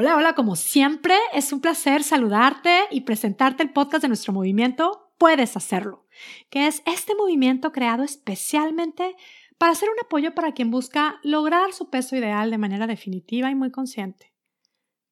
Hola, 0.00 0.14
hola, 0.14 0.34
como 0.36 0.54
siempre, 0.54 1.16
es 1.32 1.52
un 1.52 1.60
placer 1.60 2.04
saludarte 2.04 2.82
y 2.92 3.00
presentarte 3.00 3.64
el 3.64 3.72
podcast 3.72 4.02
de 4.02 4.06
nuestro 4.06 4.32
movimiento 4.32 5.12
Puedes 5.18 5.56
Hacerlo, 5.56 6.06
que 6.50 6.68
es 6.68 6.84
este 6.86 7.16
movimiento 7.16 7.72
creado 7.72 8.04
especialmente 8.04 9.16
para 9.58 9.74
ser 9.74 9.88
un 9.90 9.96
apoyo 10.00 10.36
para 10.36 10.52
quien 10.52 10.70
busca 10.70 11.18
lograr 11.24 11.72
su 11.72 11.90
peso 11.90 12.14
ideal 12.14 12.52
de 12.52 12.58
manera 12.58 12.86
definitiva 12.86 13.50
y 13.50 13.56
muy 13.56 13.72
consciente. 13.72 14.32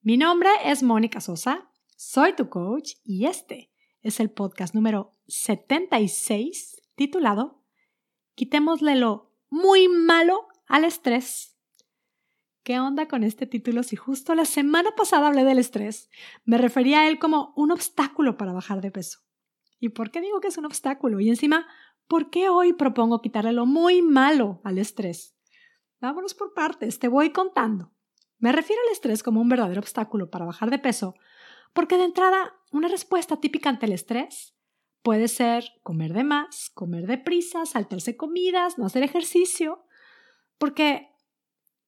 Mi 0.03 0.17
nombre 0.17 0.51
es 0.64 0.85
Mónica 0.85 1.21
Sosa, 1.21 1.69
soy 1.97 2.35
tu 2.35 2.49
coach 2.49 2.93
y 3.03 3.27
este 3.27 3.73
es 4.03 4.21
el 4.21 4.31
podcast 4.31 4.73
número 4.73 5.15
76 5.27 6.81
titulado 6.95 7.65
Quitémosle 8.37 8.95
lo 8.95 9.33
muy 9.51 9.89
malo 9.89 10.47
al 10.69 10.85
estrés. 10.85 11.56
¿Qué 12.67 12.80
onda 12.80 13.06
con 13.06 13.22
este 13.22 13.46
título 13.46 13.85
si 13.85 13.94
justo 13.94 14.35
la 14.35 14.44
semana 14.44 14.90
pasada 14.96 15.28
hablé 15.28 15.44
del 15.44 15.60
estrés? 15.60 16.10
Me 16.45 16.59
refería 16.59 17.02
a 17.02 17.09
él 17.09 17.20
como 17.20 17.52
un 17.55 17.70
obstáculo 17.70 18.37
para 18.37 18.52
bajar 18.52 18.80
de 18.80 18.91
peso. 18.91 19.20
¿Y 19.79 19.91
por 19.91 20.11
qué 20.11 20.20
digo 20.20 20.41
que 20.41 20.48
es 20.48 20.59
un 20.59 20.65
obstáculo? 20.65 21.21
Y 21.21 21.29
encima, 21.29 21.69
¿por 22.09 22.29
qué 22.29 22.48
hoy 22.48 22.73
propongo 22.73 23.23
quitarle 23.23 23.52
lo 23.52 23.66
muy 23.66 24.02
malo 24.02 24.60
al 24.65 24.79
estrés? 24.79 25.37
Vámonos 26.01 26.34
por 26.34 26.55
partes, 26.55 26.98
te 26.98 27.07
voy 27.07 27.30
contando. 27.30 27.93
Me 28.38 28.51
refiero 28.51 28.83
al 28.85 28.93
estrés 28.93 29.23
como 29.23 29.41
un 29.41 29.48
verdadero 29.48 29.80
obstáculo 29.80 30.29
para 30.29 30.45
bajar 30.45 30.69
de 30.71 30.80
peso, 30.80 31.15
porque 31.73 31.96
de 31.98 32.05
entrada, 32.07 32.52
una 32.73 32.88
respuesta 32.88 33.37
típica 33.37 33.69
ante 33.69 33.87
el 33.87 33.93
estrés 33.93 34.57
puede 35.02 35.29
ser 35.29 35.66
comer 35.85 36.12
de 36.15 36.24
más, 36.24 36.71
comer 36.74 37.07
deprisa, 37.07 37.65
saltarse 37.65 38.16
comidas, 38.16 38.77
no 38.77 38.87
hacer 38.87 39.05
ejercicio, 39.05 39.87
porque 40.59 41.12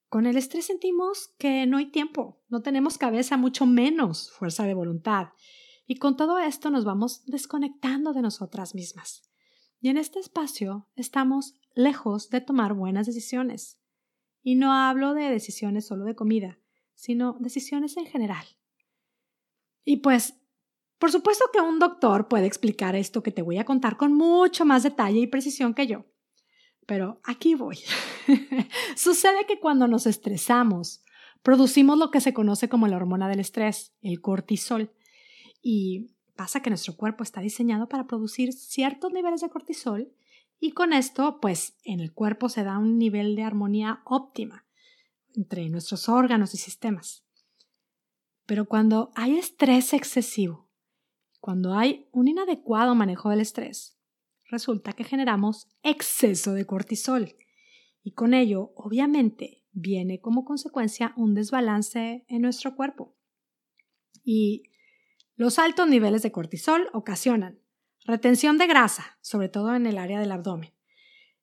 con 0.09 0.27
el 0.27 0.37
estrés 0.37 0.67
sentimos 0.67 1.35
que 1.39 1.67
no 1.67 1.77
hay 1.77 1.87
tiempo, 1.87 2.41
no 2.49 2.63
tenemos 2.63 2.97
cabeza, 2.97 3.37
mucho 3.37 3.67
menos 3.67 4.31
fuerza 4.31 4.65
de 4.65 4.75
voluntad. 4.75 5.29
Y 5.87 5.97
con 5.97 6.17
todo 6.17 6.39
esto 6.39 6.71
nos 6.71 6.85
vamos 6.85 7.25
desconectando 7.27 8.13
de 8.13 8.23
nosotras 8.23 8.75
mismas. 8.75 9.23
Y 9.81 9.91
en 9.91 9.97
este 9.97 10.19
espacio 10.19 10.89
estamos 10.97 11.55
lejos 11.75 12.31
de 12.31 12.41
tomar 12.41 12.75
buenas 12.75 13.07
decisiones. 13.07 13.81
Y 14.43 14.55
no 14.55 14.73
hablo 14.73 15.15
de 15.15 15.31
decisiones 15.31 15.87
solo 15.87 16.05
de 16.05 16.15
comida, 16.15 16.59
sino 16.95 17.37
decisiones 17.39 17.97
en 17.97 18.07
general. 18.07 18.47
Y 19.85 19.99
pues, 19.99 20.35
por 20.99 21.13
supuesto 21.13 21.45
que 21.53 21.61
un 21.61 21.79
doctor 21.79 22.29
puede 22.29 22.47
explicar 22.47 22.97
esto 22.97 23.23
que 23.23 23.31
te 23.31 23.43
voy 23.43 23.59
a 23.59 23.65
contar 23.65 23.97
con 23.97 24.13
mucho 24.13 24.65
más 24.65 24.83
detalle 24.83 25.21
y 25.21 25.27
precisión 25.27 25.75
que 25.75 25.87
yo. 25.87 26.07
Pero 26.89 27.21
aquí 27.23 27.55
voy. 27.55 27.79
Sucede 28.97 29.45
que 29.47 29.61
cuando 29.61 29.87
nos 29.89 30.07
estresamos, 30.07 31.05
producimos 31.43 31.99
lo 31.99 32.11
que 32.11 32.23
se 32.23 32.33
conoce 32.33 32.71
como 32.71 32.89
la 32.89 32.97
hormona 32.97 33.29
del 33.29 33.41
estrés, 33.41 33.93
el 34.01 34.23
cortisol. 34.23 34.91
Y 35.61 36.13
pasa 36.35 36.63
que 36.63 36.71
nuestro 36.71 36.97
cuerpo 36.97 37.25
está 37.25 37.43
diseñado 37.43 37.91
para 37.91 38.07
producir 38.07 38.55
ciertos 38.55 39.13
niveles 39.13 39.43
de 39.43 39.51
cortisol 39.51 40.15
y 40.61 40.71
con 40.71 40.95
esto, 40.95 41.41
pues 41.43 41.77
en 41.85 42.01
el 42.01 42.15
cuerpo 42.15 42.49
se 42.49 42.65
da 42.65 42.79
un 42.79 42.97
nivel 42.97 43.37
de 43.37 43.43
armonía 43.43 44.01
óptima 44.07 44.65
entre 45.35 45.69
nuestros 45.69 46.09
órganos 46.09 46.55
y 46.55 46.57
sistemas. 46.57 47.23
Pero 48.47 48.65
cuando 48.65 49.11
hay 49.15 49.37
estrés 49.37 49.93
excesivo, 49.93 50.71
cuando 51.39 51.75
hay 51.75 52.09
un 52.13 52.29
inadecuado 52.29 52.95
manejo 52.95 53.29
del 53.29 53.43
estrés, 53.43 53.98
resulta 54.49 54.93
que 54.93 55.05
generamos 55.05 55.69
exceso 55.83 56.55
de 56.55 56.67
cortisol. 56.67 57.37
Y 58.03 58.13
con 58.13 58.35
ello, 58.35 58.73
obviamente, 58.75 59.65
viene 59.73 60.21
como 60.21 60.45
consecuencia 60.45 61.13
un 61.17 61.35
desbalance 61.35 62.25
en 62.29 62.43
nuestro 62.43 62.75
cuerpo. 62.75 63.17
Y 64.25 64.65
los 65.37 65.59
altos 65.59 65.89
niveles 65.89 66.23
de 66.23 66.33
cortisol 66.33 66.89
ocasionan 66.93 67.61
retención 68.05 68.59
de 68.59 68.67
grasa, 68.67 69.19
sobre 69.21 69.49
todo 69.49 69.75
en 69.75 69.87
el 69.87 69.99
área 69.99 70.19
del 70.19 70.33
abdomen. 70.33 70.73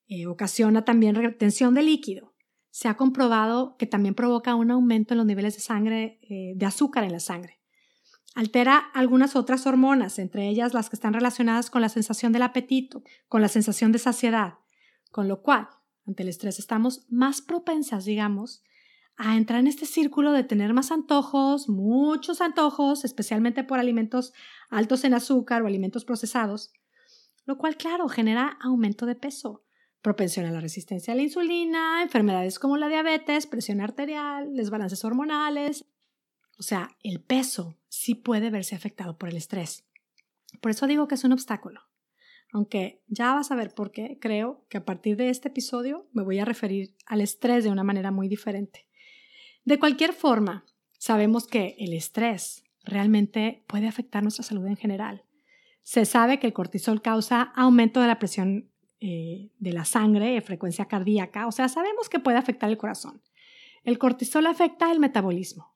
Eh, 0.07 0.27
ocasiona 0.27 0.83
también 0.83 1.15
retención 1.15 1.73
de 1.75 1.83
líquido. 1.83 2.35
Se 2.71 2.88
ha 2.88 2.97
comprobado 2.97 3.77
que 3.77 3.85
también 3.85 4.15
provoca 4.15 4.55
un 4.55 4.71
aumento 4.71 5.13
en 5.13 5.19
los 5.19 5.27
niveles 5.27 5.55
de 5.55 5.61
sangre, 5.61 6.19
eh, 6.23 6.53
de 6.55 6.65
azúcar 6.65 7.03
en 7.03 7.13
la 7.13 7.19
sangre. 7.19 7.61
Altera 8.35 8.78
algunas 8.94 9.38
otras 9.38 9.66
hormonas, 9.66 10.19
entre 10.19 10.50
ellas 10.50 10.73
las 10.73 10.90
que 10.90 10.97
están 10.97 11.13
relacionadas 11.13 11.69
con 11.69 11.81
la 11.81 11.88
sensación 11.88 12.34
del 12.34 12.41
apetito, 12.41 13.01
con 13.29 13.41
la 13.41 13.47
sensación 13.47 13.94
de 13.94 14.00
saciedad, 14.00 14.56
con 15.09 15.29
lo 15.29 15.41
cual, 15.41 15.69
ante 16.06 16.23
el 16.23 16.29
estrés, 16.29 16.59
estamos 16.59 17.06
más 17.09 17.41
propensas, 17.41 18.03
digamos, 18.03 18.62
a 19.16 19.38
entrar 19.38 19.62
en 19.62 19.68
este 19.68 19.85
círculo 19.85 20.34
de 20.34 20.44
tener 20.44 20.74
más 20.74 20.91
antojos, 20.91 21.69
muchos 21.69 22.41
antojos, 22.41 23.06
especialmente 23.06 23.63
por 23.63 23.79
alimentos 23.79 24.34
altos 24.69 25.06
en 25.06 25.13
azúcar 25.13 25.63
o 25.63 25.68
alimentos 25.68 26.03
procesados, 26.03 26.74
lo 27.45 27.57
cual, 27.57 27.78
claro, 27.78 28.09
genera 28.09 28.57
aumento 28.59 29.06
de 29.06 29.16
peso, 29.16 29.63
propensión 30.01 30.45
a 30.45 30.51
la 30.51 30.59
resistencia 30.59 31.13
a 31.13 31.16
la 31.16 31.24
insulina, 31.24 32.03
enfermedades 32.03 32.59
como 32.59 32.75
la 32.75 32.90
diabetes, 32.90 33.47
presión 33.47 33.79
arterial, 33.79 34.53
desbalances 34.53 35.06
hormonales, 35.06 35.85
o 36.57 36.63
sea, 36.63 36.90
el 37.03 37.22
peso 37.22 37.78
sí 37.95 38.13
puede 38.13 38.50
verse 38.50 38.75
afectado 38.75 39.17
por 39.17 39.29
el 39.29 39.38
estrés. 39.38 39.85
Por 40.61 40.72
eso 40.72 40.85
digo 40.85 41.07
que 41.07 41.16
es 41.16 41.23
un 41.23 41.31
obstáculo. 41.31 41.81
Aunque 42.51 43.01
ya 43.07 43.33
vas 43.33 43.51
a 43.51 43.56
ver 43.56 43.73
por 43.73 43.91
qué, 43.91 44.17
creo 44.19 44.66
que 44.69 44.78
a 44.78 44.85
partir 44.85 45.17
de 45.17 45.29
este 45.29 45.47
episodio 45.47 46.07
me 46.13 46.23
voy 46.23 46.39
a 46.39 46.45
referir 46.45 46.95
al 47.06 47.22
estrés 47.22 47.63
de 47.63 47.72
una 47.72 47.83
manera 47.83 48.11
muy 48.11 48.28
diferente. 48.28 48.88
De 49.63 49.79
cualquier 49.79 50.13
forma, 50.13 50.66
sabemos 50.97 51.47
que 51.47 51.75
el 51.79 51.94
estrés 51.94 52.63
realmente 52.83 53.63
puede 53.67 53.88
afectar 53.88 54.22
nuestra 54.22 54.44
salud 54.44 54.66
en 54.67 54.77
general. 54.77 55.23
Se 55.81 56.06
sabe 56.06 56.39
que 56.39 56.47
el 56.47 56.53
cortisol 56.53 57.01
causa 57.01 57.41
aumento 57.56 58.01
de 58.01 58.07
la 58.07 58.19
presión 58.19 58.72
eh, 59.00 59.51
de 59.57 59.73
la 59.73 59.85
sangre, 59.85 60.39
frecuencia 60.41 60.85
cardíaca, 60.85 61.47
o 61.47 61.51
sea, 61.51 61.67
sabemos 61.67 62.09
que 62.09 62.19
puede 62.19 62.38
afectar 62.38 62.69
el 62.69 62.77
corazón. 62.77 63.22
El 63.83 63.97
cortisol 63.97 64.45
afecta 64.47 64.91
el 64.91 65.00
metabolismo, 65.00 65.75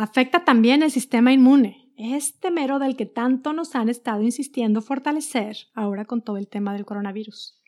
Afecta 0.00 0.44
también 0.44 0.84
el 0.84 0.92
sistema 0.92 1.32
inmune, 1.32 1.90
este 1.96 2.52
mero 2.52 2.78
del 2.78 2.94
que 2.94 3.04
tanto 3.04 3.52
nos 3.52 3.74
han 3.74 3.88
estado 3.88 4.22
insistiendo 4.22 4.80
fortalecer 4.80 5.56
ahora 5.74 6.04
con 6.04 6.22
todo 6.22 6.36
el 6.36 6.46
tema 6.46 6.72
del 6.72 6.84
coronavirus. 6.84 7.60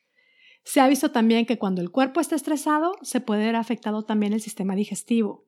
Se 0.62 0.80
ha 0.80 0.86
visto 0.86 1.10
también 1.10 1.44
que 1.44 1.58
cuando 1.58 1.82
el 1.82 1.90
cuerpo 1.90 2.20
está 2.20 2.36
estresado, 2.36 2.92
se 3.02 3.20
puede 3.20 3.46
ver 3.46 3.56
afectado 3.56 4.04
también 4.04 4.32
el 4.32 4.40
sistema 4.40 4.76
digestivo. 4.76 5.44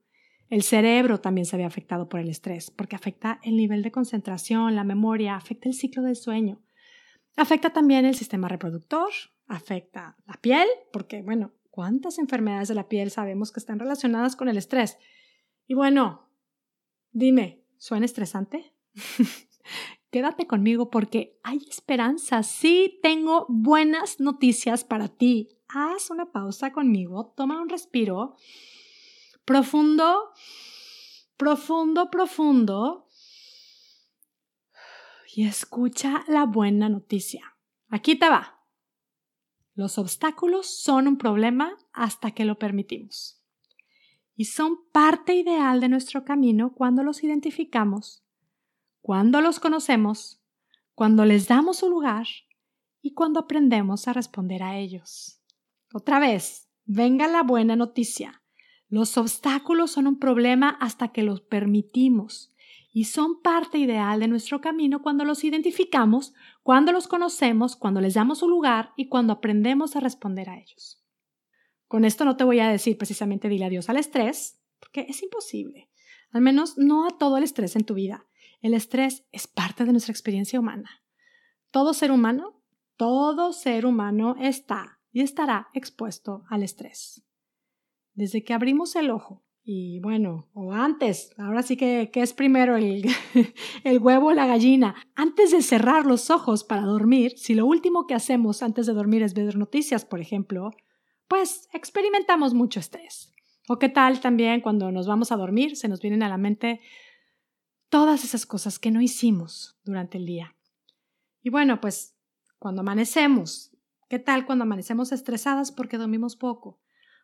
El 0.50 0.64
cerebro 0.64 1.20
también 1.20 1.46
se 1.46 1.56
ve 1.56 1.64
afectado 1.64 2.08
por 2.08 2.18
el 2.18 2.28
estrés, 2.28 2.72
porque 2.72 2.96
afecta 2.96 3.38
el 3.44 3.56
nivel 3.56 3.84
de 3.84 3.92
concentración, 3.92 4.74
la 4.74 4.82
memoria, 4.82 5.36
afecta 5.36 5.68
el 5.68 5.76
ciclo 5.76 6.02
del 6.02 6.16
sueño. 6.16 6.60
Afecta 7.36 7.70
también 7.70 8.06
el 8.06 8.16
sistema 8.16 8.48
reproductor, 8.48 9.08
afecta 9.46 10.16
la 10.26 10.34
piel, 10.34 10.66
porque, 10.92 11.22
bueno, 11.22 11.52
¿cuántas 11.70 12.18
enfermedades 12.18 12.66
de 12.66 12.74
la 12.74 12.88
piel 12.88 13.12
sabemos 13.12 13.52
que 13.52 13.60
están 13.60 13.78
relacionadas 13.78 14.34
con 14.34 14.48
el 14.48 14.56
estrés? 14.56 14.98
Y 15.68 15.74
bueno, 15.74 16.31
Dime, 17.12 17.62
¿suena 17.76 18.06
estresante? 18.06 18.74
Quédate 20.10 20.46
conmigo 20.46 20.90
porque 20.90 21.38
hay 21.42 21.58
esperanza. 21.68 22.42
Sí, 22.42 22.98
tengo 23.02 23.44
buenas 23.50 24.18
noticias 24.18 24.82
para 24.82 25.08
ti. 25.08 25.48
Haz 25.68 26.10
una 26.10 26.32
pausa 26.32 26.72
conmigo, 26.72 27.34
toma 27.36 27.60
un 27.60 27.68
respiro 27.68 28.36
profundo, 29.44 30.30
profundo, 31.36 32.10
profundo 32.10 33.08
y 35.34 35.46
escucha 35.46 36.24
la 36.28 36.46
buena 36.46 36.88
noticia. 36.88 37.56
Aquí 37.88 38.16
te 38.16 38.28
va. 38.28 38.58
Los 39.74 39.98
obstáculos 39.98 40.66
son 40.66 41.08
un 41.08 41.18
problema 41.18 41.76
hasta 41.92 42.30
que 42.30 42.46
lo 42.46 42.58
permitimos 42.58 43.41
y 44.42 44.46
son 44.46 44.80
parte 44.90 45.36
ideal 45.36 45.78
de 45.78 45.88
nuestro 45.88 46.24
camino 46.24 46.72
cuando 46.74 47.04
los 47.04 47.22
identificamos, 47.22 48.24
cuando 49.00 49.40
los 49.40 49.60
conocemos, 49.60 50.42
cuando 50.96 51.24
les 51.24 51.46
damos 51.46 51.76
su 51.76 51.88
lugar 51.88 52.26
y 53.02 53.14
cuando 53.14 53.38
aprendemos 53.38 54.08
a 54.08 54.12
responder 54.12 54.64
a 54.64 54.78
ellos. 54.78 55.40
Otra 55.94 56.18
vez, 56.18 56.68
venga 56.84 57.28
la 57.28 57.44
buena 57.44 57.76
noticia. 57.76 58.42
Los 58.88 59.16
obstáculos 59.16 59.92
son 59.92 60.08
un 60.08 60.18
problema 60.18 60.70
hasta 60.80 61.12
que 61.12 61.22
los 61.22 61.40
permitimos 61.40 62.52
y 62.92 63.04
son 63.04 63.42
parte 63.42 63.78
ideal 63.78 64.18
de 64.18 64.26
nuestro 64.26 64.60
camino 64.60 65.02
cuando 65.02 65.24
los 65.24 65.44
identificamos, 65.44 66.34
cuando 66.64 66.90
los 66.90 67.06
conocemos, 67.06 67.76
cuando 67.76 68.00
les 68.00 68.14
damos 68.14 68.38
su 68.38 68.48
lugar 68.48 68.92
y 68.96 69.08
cuando 69.08 69.34
aprendemos 69.34 69.94
a 69.94 70.00
responder 70.00 70.50
a 70.50 70.58
ellos. 70.58 71.01
Con 71.92 72.06
esto 72.06 72.24
no 72.24 72.38
te 72.38 72.44
voy 72.44 72.58
a 72.58 72.70
decir 72.70 72.96
precisamente 72.96 73.50
dile 73.50 73.66
adiós 73.66 73.90
al 73.90 73.98
estrés, 73.98 74.58
porque 74.80 75.04
es 75.10 75.22
imposible. 75.22 75.90
Al 76.30 76.40
menos 76.40 76.78
no 76.78 77.06
a 77.06 77.18
todo 77.18 77.36
el 77.36 77.44
estrés 77.44 77.76
en 77.76 77.84
tu 77.84 77.92
vida. 77.92 78.24
El 78.62 78.72
estrés 78.72 79.26
es 79.30 79.46
parte 79.46 79.84
de 79.84 79.92
nuestra 79.92 80.10
experiencia 80.10 80.58
humana. 80.58 81.02
Todo 81.70 81.92
ser 81.92 82.10
humano, 82.10 82.62
todo 82.96 83.52
ser 83.52 83.84
humano 83.84 84.36
está 84.40 85.00
y 85.12 85.20
estará 85.20 85.68
expuesto 85.74 86.44
al 86.48 86.62
estrés. 86.62 87.26
Desde 88.14 88.42
que 88.42 88.54
abrimos 88.54 88.96
el 88.96 89.10
ojo 89.10 89.44
Y 89.62 90.00
bueno, 90.00 90.48
o 90.54 90.72
antes, 90.72 91.34
ahora 91.36 91.62
sí 91.62 91.76
que, 91.76 92.10
es 92.10 92.32
primero 92.32 92.78
el, 92.78 93.04
el 93.84 93.98
huevo 93.98 94.28
o 94.28 94.32
la 94.32 94.46
gallina. 94.46 94.94
Antes 95.14 95.50
de 95.50 95.60
cerrar 95.60 96.06
los 96.06 96.30
ojos 96.30 96.64
para 96.64 96.84
dormir, 96.86 97.34
si 97.36 97.54
lo 97.54 97.66
último 97.66 98.06
que 98.06 98.14
hacemos 98.14 98.62
antes 98.62 98.86
de 98.86 98.94
dormir 98.94 99.22
es 99.22 99.34
ver 99.34 99.58
noticias, 99.58 100.06
por 100.06 100.22
ejemplo, 100.22 100.70
pues 101.28 101.68
experimentamos 101.72 102.54
mucho 102.54 102.80
estrés. 102.80 103.32
O 103.68 103.78
qué 103.78 103.88
tal 103.88 104.20
también 104.20 104.60
cuando 104.60 104.90
nos 104.90 105.06
vamos 105.06 105.32
a 105.32 105.36
dormir, 105.36 105.76
se 105.76 105.88
nos 105.88 106.00
vienen 106.00 106.22
a 106.22 106.28
la 106.28 106.38
mente 106.38 106.80
todas 107.88 108.24
esas 108.24 108.46
cosas 108.46 108.78
que 108.78 108.90
no 108.90 109.00
hicimos 109.00 109.78
durante 109.84 110.18
el 110.18 110.26
día. 110.26 110.56
Y 111.42 111.50
bueno, 111.50 111.80
pues 111.80 112.16
cuando 112.58 112.82
amanecemos, 112.82 113.76
¿qué 114.08 114.18
tal 114.18 114.46
cuando 114.46 114.64
amanecemos 114.64 115.12
estresadas 115.12 115.72
porque 115.72 115.98
dormimos 115.98 116.36
poco? 116.36 116.82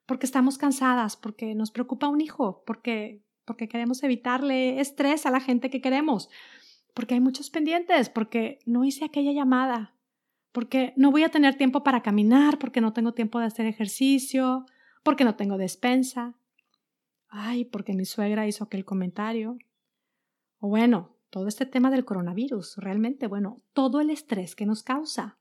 porque 0.09 0.25
estamos 0.25 0.57
cansadas, 0.57 1.19
porque 1.19 1.55
nos 1.55 1.71
preocupa 1.71 2.09
un 2.09 2.23
hijo, 2.23 2.65
porque, 2.67 3.23
porque 3.45 3.69
queremos 3.69 4.03
evitarle 4.03 4.81
estrés 4.81 5.27
a 5.27 5.31
la 5.31 5.39
gente 5.39 5.69
que 5.69 5.83
queremos, 5.83 6.31
porque 6.95 7.13
hay 7.13 7.21
muchos 7.21 7.51
pendientes, 7.51 8.09
porque 8.09 8.59
no 8.65 8.87
hice 8.87 9.05
aquella 9.05 9.33
llamada, 9.33 9.95
porque 10.53 10.93
no 10.97 11.11
voy 11.11 11.23
a 11.23 11.31
tener 11.31 11.57
tiempo 11.57 11.83
para 11.83 12.03
caminar, 12.03 12.59
porque 12.59 12.81
no 12.81 12.93
tengo 12.93 13.13
tiempo 13.13 13.39
de 13.39 13.47
hacer 13.47 13.67
ejercicio, 13.67 14.67
porque 15.03 15.25
no 15.25 15.37
tengo 15.37 15.59
despensa. 15.59 16.35
Ay, 17.29 17.65
porque 17.65 17.95
mi 17.95 18.05
suegra 18.05 18.47
hizo 18.47 18.65
aquel 18.65 18.85
comentario. 18.85 19.59
O 20.59 20.69
bueno, 20.69 21.17
todo 21.31 21.47
este 21.47 21.67
tema 21.67 21.91
del 21.91 22.05
coronavirus, 22.05 22.79
realmente, 22.79 23.27
bueno, 23.27 23.63
todo 23.73 24.01
el 24.01 24.11
estrés 24.11 24.57
que 24.57 24.67
nos 24.67 24.83
causa. 24.83 25.39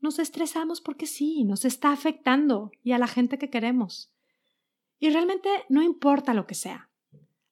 Nos 0.00 0.18
estresamos 0.18 0.80
porque 0.80 1.06
sí, 1.06 1.44
nos 1.44 1.64
está 1.64 1.92
afectando 1.92 2.72
y 2.82 2.92
a 2.92 2.98
la 2.98 3.06
gente 3.06 3.38
que 3.38 3.48
queremos. 3.48 4.12
Y 4.98 5.10
realmente 5.10 5.48
no 5.68 5.82
importa 5.82 6.34
lo 6.34 6.46
que 6.46 6.54
sea. 6.54 6.90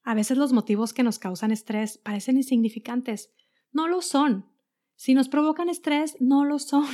A 0.03 0.15
veces 0.15 0.37
los 0.37 0.53
motivos 0.53 0.93
que 0.93 1.03
nos 1.03 1.19
causan 1.19 1.51
estrés 1.51 1.99
parecen 1.99 2.37
insignificantes. 2.37 3.33
No 3.73 3.89
lo 3.89 4.03
son. 4.03 4.52
Si 4.97 5.15
nos 5.15 5.29
provocan 5.29 5.69
estrés, 5.69 6.17
no 6.21 6.45
lo 6.45 6.59
son. 6.59 6.87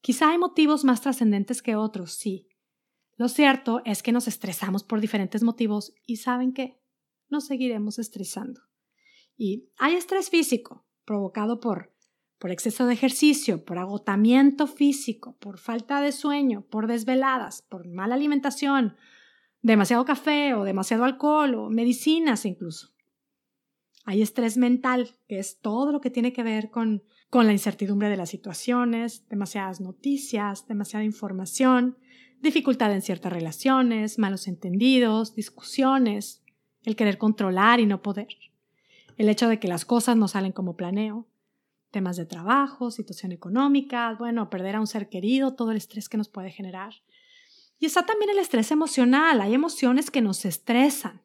Quizá 0.00 0.30
hay 0.30 0.38
motivos 0.38 0.84
más 0.84 1.00
trascendentes 1.00 1.62
que 1.62 1.76
otros, 1.76 2.12
sí. 2.12 2.48
Lo 3.16 3.28
cierto 3.28 3.82
es 3.84 4.02
que 4.02 4.12
nos 4.12 4.26
estresamos 4.26 4.82
por 4.82 5.00
diferentes 5.00 5.42
motivos 5.42 5.94
y 6.06 6.16
saben 6.16 6.52
que 6.52 6.80
nos 7.28 7.46
seguiremos 7.46 7.98
estresando. 7.98 8.62
Y 9.36 9.68
hay 9.78 9.94
estrés 9.94 10.28
físico, 10.28 10.84
provocado 11.04 11.60
por 11.60 11.92
por 12.42 12.50
exceso 12.50 12.86
de 12.86 12.94
ejercicio, 12.94 13.64
por 13.64 13.78
agotamiento 13.78 14.66
físico, 14.66 15.36
por 15.38 15.58
falta 15.58 16.00
de 16.00 16.10
sueño, 16.10 16.66
por 16.68 16.88
desveladas, 16.88 17.62
por 17.62 17.86
mala 17.86 18.16
alimentación, 18.16 18.96
demasiado 19.60 20.04
café 20.04 20.52
o 20.54 20.64
demasiado 20.64 21.04
alcohol 21.04 21.54
o 21.54 21.70
medicinas 21.70 22.44
incluso. 22.44 22.88
Hay 24.04 24.22
estrés 24.22 24.56
mental, 24.56 25.14
que 25.28 25.38
es 25.38 25.60
todo 25.60 25.92
lo 25.92 26.00
que 26.00 26.10
tiene 26.10 26.32
que 26.32 26.42
ver 26.42 26.70
con, 26.70 27.04
con 27.30 27.46
la 27.46 27.52
incertidumbre 27.52 28.08
de 28.08 28.16
las 28.16 28.30
situaciones, 28.30 29.28
demasiadas 29.28 29.80
noticias, 29.80 30.66
demasiada 30.66 31.04
información, 31.04 31.96
dificultad 32.40 32.92
en 32.92 33.02
ciertas 33.02 33.32
relaciones, 33.32 34.18
malos 34.18 34.48
entendidos, 34.48 35.34
discusiones, 35.34 36.42
el 36.82 36.96
querer 36.96 37.18
controlar 37.18 37.78
y 37.78 37.86
no 37.86 38.02
poder, 38.02 38.36
el 39.16 39.28
hecho 39.28 39.48
de 39.48 39.60
que 39.60 39.68
las 39.68 39.84
cosas 39.84 40.16
no 40.16 40.26
salen 40.26 40.52
como 40.52 40.76
planeo, 40.76 41.28
temas 41.92 42.16
de 42.16 42.26
trabajo, 42.26 42.90
situación 42.90 43.30
económica, 43.30 44.16
bueno, 44.18 44.50
perder 44.50 44.76
a 44.76 44.80
un 44.80 44.86
ser 44.86 45.08
querido, 45.08 45.54
todo 45.54 45.70
el 45.70 45.76
estrés 45.76 46.08
que 46.08 46.16
nos 46.16 46.28
puede 46.28 46.50
generar. 46.50 46.94
Y 47.78 47.86
está 47.86 48.04
también 48.04 48.30
el 48.30 48.38
estrés 48.38 48.70
emocional, 48.72 49.40
hay 49.40 49.54
emociones 49.54 50.10
que 50.10 50.22
nos 50.22 50.44
estresan. 50.44 51.22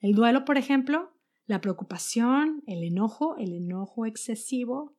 El 0.00 0.14
duelo, 0.14 0.44
por 0.44 0.56
ejemplo, 0.56 1.13
la 1.46 1.60
preocupación, 1.60 2.62
el 2.66 2.82
enojo, 2.84 3.36
el 3.36 3.52
enojo 3.52 4.06
excesivo, 4.06 4.96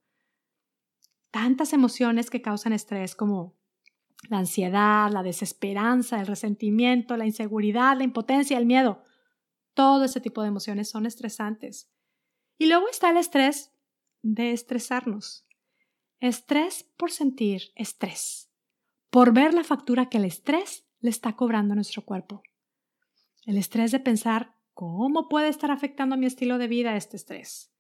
tantas 1.32 1.74
emociones 1.74 2.30
que 2.30 2.42
causan 2.42 2.74
estrés 2.74 3.16
como 3.16 3.56
la 4.30 4.40
ansiedad, 4.40 5.12
la 5.12 5.24
desesperanza, 5.24 6.20
el 6.20 6.28
resentimiento, 6.28 7.18
la 7.18 7.26
inseguridad, 7.26 7.98
la 7.98 8.04
impotencia, 8.04 8.58
el 8.58 8.66
miedo. 8.66 9.04
Todo 9.74 10.06
ese 10.06 10.22
tipo 10.22 10.42
de 10.42 10.48
emociones 10.48 10.90
son 10.90 11.06
estresantes. 11.06 11.90
Y 12.58 12.68
luego 12.68 12.88
está 12.90 13.10
el 13.10 13.18
estrés 13.18 13.72
de 14.22 14.52
estresarnos. 14.52 15.46
Estrés 16.20 16.84
por 16.98 17.12
sentir 17.12 17.74
estrés, 17.76 18.50
por 19.10 19.34
ver 19.34 19.54
la 19.54 19.64
factura 19.64 20.08
que 20.08 20.18
el 20.18 20.26
estrés 20.26 20.86
le 21.02 21.10
está 21.10 21.36
cobrando 21.36 21.74
a 21.74 21.76
nuestro 21.76 22.04
cuerpo. 22.06 22.42
El 23.46 23.58
estrés 23.58 23.92
de 23.92 24.00
pensar 24.00 24.55
cómo 24.76 25.30
puede 25.30 25.48
estar 25.48 25.72
afectando 25.72 26.14
a 26.14 26.18
mi 26.18 26.28
estilo 26.28 26.60
de 26.60 26.68
vida 26.68 26.96
este 26.96 27.16
estrés. 27.16 27.72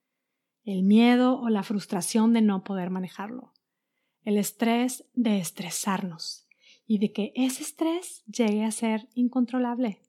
El 0.64 0.82
miedo 0.82 1.40
o 1.40 1.50
la 1.50 1.62
frustración 1.62 2.34
de 2.34 2.42
no 2.42 2.64
poder 2.64 2.90
manejarlo. 2.90 3.54
El 4.24 4.38
estrés 4.38 5.08
de 5.14 5.38
estresarnos 5.38 6.48
y 6.88 6.98
de 6.98 7.12
que 7.12 7.34
ese 7.36 7.62
estrés 7.62 8.24
llegue 8.26 8.64
a 8.64 8.72
ser 8.72 9.10
incontrolable. 9.14 10.02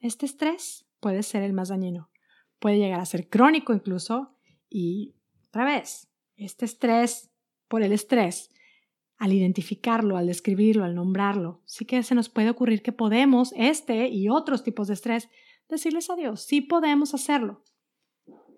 Este 0.00 0.26
estrés 0.26 0.86
puede 1.00 1.22
ser 1.22 1.42
el 1.42 1.52
más 1.52 1.68
dañino, 1.68 2.10
puede 2.58 2.78
llegar 2.78 3.00
a 3.00 3.06
ser 3.06 3.28
crónico 3.28 3.72
incluso 3.72 4.36
y 4.68 5.14
otra 5.46 5.64
vez, 5.64 6.08
este 6.36 6.64
estrés 6.64 7.30
por 7.68 7.82
el 7.82 7.92
estrés, 7.92 8.50
al 9.16 9.32
identificarlo, 9.32 10.16
al 10.16 10.26
describirlo, 10.26 10.84
al 10.84 10.94
nombrarlo, 10.94 11.62
sí 11.66 11.84
que 11.84 12.02
se 12.02 12.14
nos 12.14 12.28
puede 12.28 12.50
ocurrir 12.50 12.82
que 12.82 12.92
podemos, 12.92 13.52
este 13.56 14.08
y 14.08 14.28
otros 14.28 14.62
tipos 14.62 14.88
de 14.88 14.94
estrés, 14.94 15.28
decirles 15.68 16.10
adiós. 16.10 16.42
Sí 16.42 16.60
podemos 16.60 17.14
hacerlo. 17.14 17.64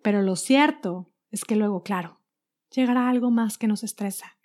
Pero 0.02 0.22
lo 0.22 0.36
cierto 0.36 1.12
es 1.30 1.44
que 1.44 1.56
luego, 1.56 1.82
claro, 1.82 2.20
llegará 2.74 3.08
algo 3.08 3.30
más 3.30 3.58
que 3.58 3.66
nos 3.66 3.82
estresa. 3.82 4.38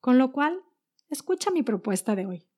Con 0.00 0.18
lo 0.18 0.32
cual, 0.32 0.62
escucha 1.08 1.50
mi 1.50 1.62
propuesta 1.62 2.14
de 2.14 2.26
hoy. 2.26 2.48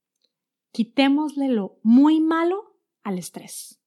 Quitémosle 0.72 1.48
lo 1.48 1.80
muy 1.82 2.20
malo 2.20 2.78
al 3.02 3.18
estrés. 3.18 3.80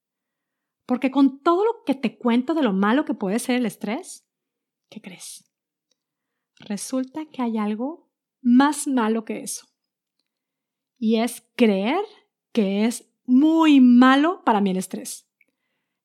Porque 0.85 1.12
con 1.12 1.41
todo 1.41 1.63
lo 1.63 1.83
que 1.85 1.95
te 1.95 2.17
cuento 2.17 2.53
de 2.53 2.63
lo 2.63 2.74
malo 2.74 3.06
que 3.06 3.13
puede 3.13 3.39
ser 3.39 3.56
el 3.56 3.65
estrés, 3.65 4.27
¿Qué 4.91 5.01
crees? 5.01 5.50
Resulta 6.59 7.25
que 7.25 7.41
hay 7.41 7.57
algo 7.57 8.12
más 8.41 8.88
malo 8.88 9.24
que 9.24 9.39
eso. 9.39 9.65
Y 11.00 11.21
es 11.21 11.50
creer 11.56 12.03
que 12.51 12.85
es 12.85 13.09
muy 13.25 13.79
malo 13.79 14.44
para 14.44 14.62
mí 14.62 14.71
el 14.71 14.77
estrés. 14.77 15.27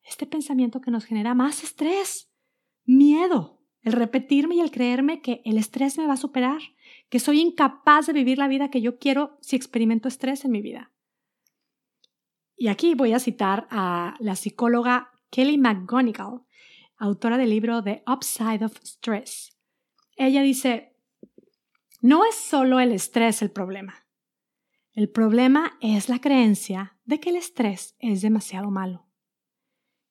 Este 0.03 0.27
pensamiento 0.27 0.81
que 0.81 0.91
nos 0.91 1.05
genera 1.05 1.35
más 1.35 1.65
estrés, 1.65 2.31
miedo, 2.85 3.61
el 3.83 3.93
repetirme 3.93 4.57
y 4.57 4.61
el 4.61 4.71
creerme 4.71 5.21
que 5.21 5.43
el 5.45 5.59
estrés 5.59 5.99
me 5.99 6.07
va 6.07 6.15
a 6.15 6.19
superar, 6.19 6.61
que 7.09 7.21
soy 7.21 7.41
incapaz 7.41 8.07
de 8.07 8.13
vivir 8.13 8.39
la 8.39 8.49
vida 8.49 8.71
que 8.71 8.81
yo 8.81 8.99
quiero 8.99 9.39
si 9.41 9.57
experimento 9.57 10.09
estrés 10.09 10.45
en 10.45 10.53
mi 10.53 10.63
vida. 10.63 10.93
Y 12.57 12.69
aquí 12.69 12.95
voy 12.95 13.13
a 13.13 13.19
citar 13.19 13.69
a 13.71 14.15
la 14.19 14.35
psicóloga 14.35 15.11
Kelly 15.31 15.59
McGonigal, 15.59 16.43
autora 16.97 17.37
del 17.37 17.51
libro 17.51 17.83
The 17.83 18.03
Upside 18.07 18.65
of 18.65 18.81
Stress. 18.83 19.57
Ella 20.17 20.43
dice, 20.43 20.97
no 22.01 22.25
es 22.25 22.35
solo 22.35 22.81
el 22.81 22.93
estrés 22.93 23.43
el 23.43 23.51
problema. 23.51 24.06
El 24.97 25.11
problema 25.11 25.77
es 25.83 26.09
la 26.09 26.21
creencia 26.21 26.97
de 27.05 27.21
que 27.21 27.29
el 27.29 27.37
estrés 27.37 27.97
es 27.99 28.23
demasiado 28.23 28.71
malo. 28.71 29.07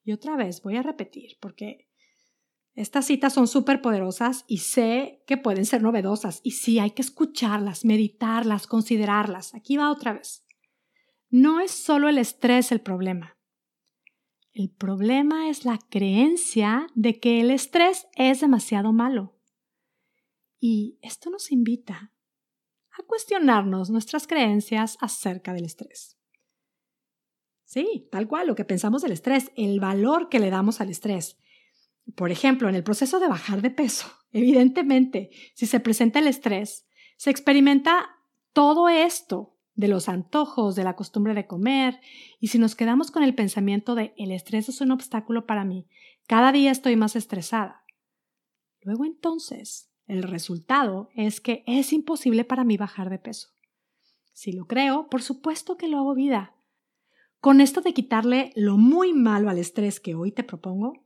Y 0.03 0.11
otra 0.11 0.35
vez 0.35 0.61
voy 0.61 0.75
a 0.75 0.83
repetir, 0.83 1.39
porque 1.41 1.89
estas 2.75 3.07
citas 3.07 3.33
son 3.33 3.47
súper 3.47 3.81
poderosas 3.81 4.45
y 4.47 4.59
sé 4.59 5.23
que 5.25 5.37
pueden 5.37 5.65
ser 5.65 5.81
novedosas. 5.81 6.39
Y 6.43 6.51
sí, 6.51 6.77
hay 6.77 6.91
que 6.91 7.01
escucharlas, 7.01 7.83
meditarlas, 7.83 8.67
considerarlas. 8.67 9.55
Aquí 9.55 9.75
va 9.75 9.89
otra 9.89 10.13
vez. 10.13 10.45
No 11.29 11.61
es 11.61 11.71
solo 11.71 12.07
el 12.07 12.19
estrés 12.19 12.71
el 12.71 12.81
problema. 12.81 13.39
El 14.53 14.69
problema 14.69 15.49
es 15.49 15.65
la 15.65 15.79
creencia 15.89 16.85
de 16.93 17.19
que 17.19 17.41
el 17.41 17.49
estrés 17.49 18.05
es 18.15 18.39
demasiado 18.39 18.93
malo. 18.93 19.35
Y 20.59 20.99
esto 21.01 21.31
nos 21.31 21.51
invita 21.51 22.11
a 22.97 23.03
cuestionarnos 23.03 23.89
nuestras 23.89 24.27
creencias 24.27 24.97
acerca 25.01 25.53
del 25.53 25.65
estrés. 25.65 26.17
Sí, 27.65 28.07
tal 28.11 28.27
cual, 28.27 28.47
lo 28.47 28.55
que 28.55 28.63
pensamos 28.63 29.01
del 29.01 29.11
estrés, 29.11 29.51
el 29.57 29.79
valor 29.79 30.29
que 30.29 30.39
le 30.39 30.49
damos 30.49 30.81
al 30.81 30.89
estrés. 30.89 31.37
Por 32.15 32.31
ejemplo, 32.31 32.69
en 32.69 32.75
el 32.75 32.83
proceso 32.83 33.19
de 33.19 33.27
bajar 33.27 33.61
de 33.61 33.71
peso, 33.71 34.07
evidentemente, 34.31 35.31
si 35.55 35.65
se 35.65 35.79
presenta 35.79 36.19
el 36.19 36.27
estrés, 36.27 36.87
se 37.17 37.31
experimenta 37.31 38.09
todo 38.53 38.87
esto 38.87 39.57
de 39.73 39.89
los 39.89 40.07
antojos, 40.07 40.75
de 40.75 40.85
la 40.85 40.95
costumbre 40.95 41.33
de 41.33 41.47
comer, 41.47 41.99
y 42.39 42.47
si 42.47 42.59
nos 42.59 42.75
quedamos 42.75 43.11
con 43.11 43.23
el 43.23 43.35
pensamiento 43.35 43.95
de 43.95 44.13
el 44.17 44.31
estrés 44.31 44.69
es 44.69 44.79
un 44.79 44.91
obstáculo 44.91 45.45
para 45.45 45.65
mí, 45.65 45.87
cada 46.27 46.53
día 46.53 46.71
estoy 46.71 46.95
más 46.95 47.15
estresada. 47.17 47.83
Luego 48.81 49.03
entonces, 49.03 49.89
el 50.07 50.23
resultado 50.23 51.09
es 51.15 51.41
que 51.41 51.63
es 51.67 51.93
imposible 51.93 52.45
para 52.45 52.63
mí 52.63 52.77
bajar 52.77 53.09
de 53.09 53.19
peso. 53.19 53.49
Si 54.33 54.51
lo 54.51 54.65
creo, 54.67 55.07
por 55.09 55.21
supuesto 55.21 55.77
que 55.77 55.87
lo 55.87 55.97
hago 55.97 56.15
vida. 56.15 56.51
con 57.39 57.61
esto 57.61 57.81
de 57.81 57.93
quitarle 57.93 58.51
lo 58.55 58.75
muy 58.75 59.13
malo 59.13 59.49
al 59.49 59.59
estrés 59.59 59.99
que 59.99 60.15
hoy 60.15 60.31
te 60.31 60.43
propongo, 60.43 61.05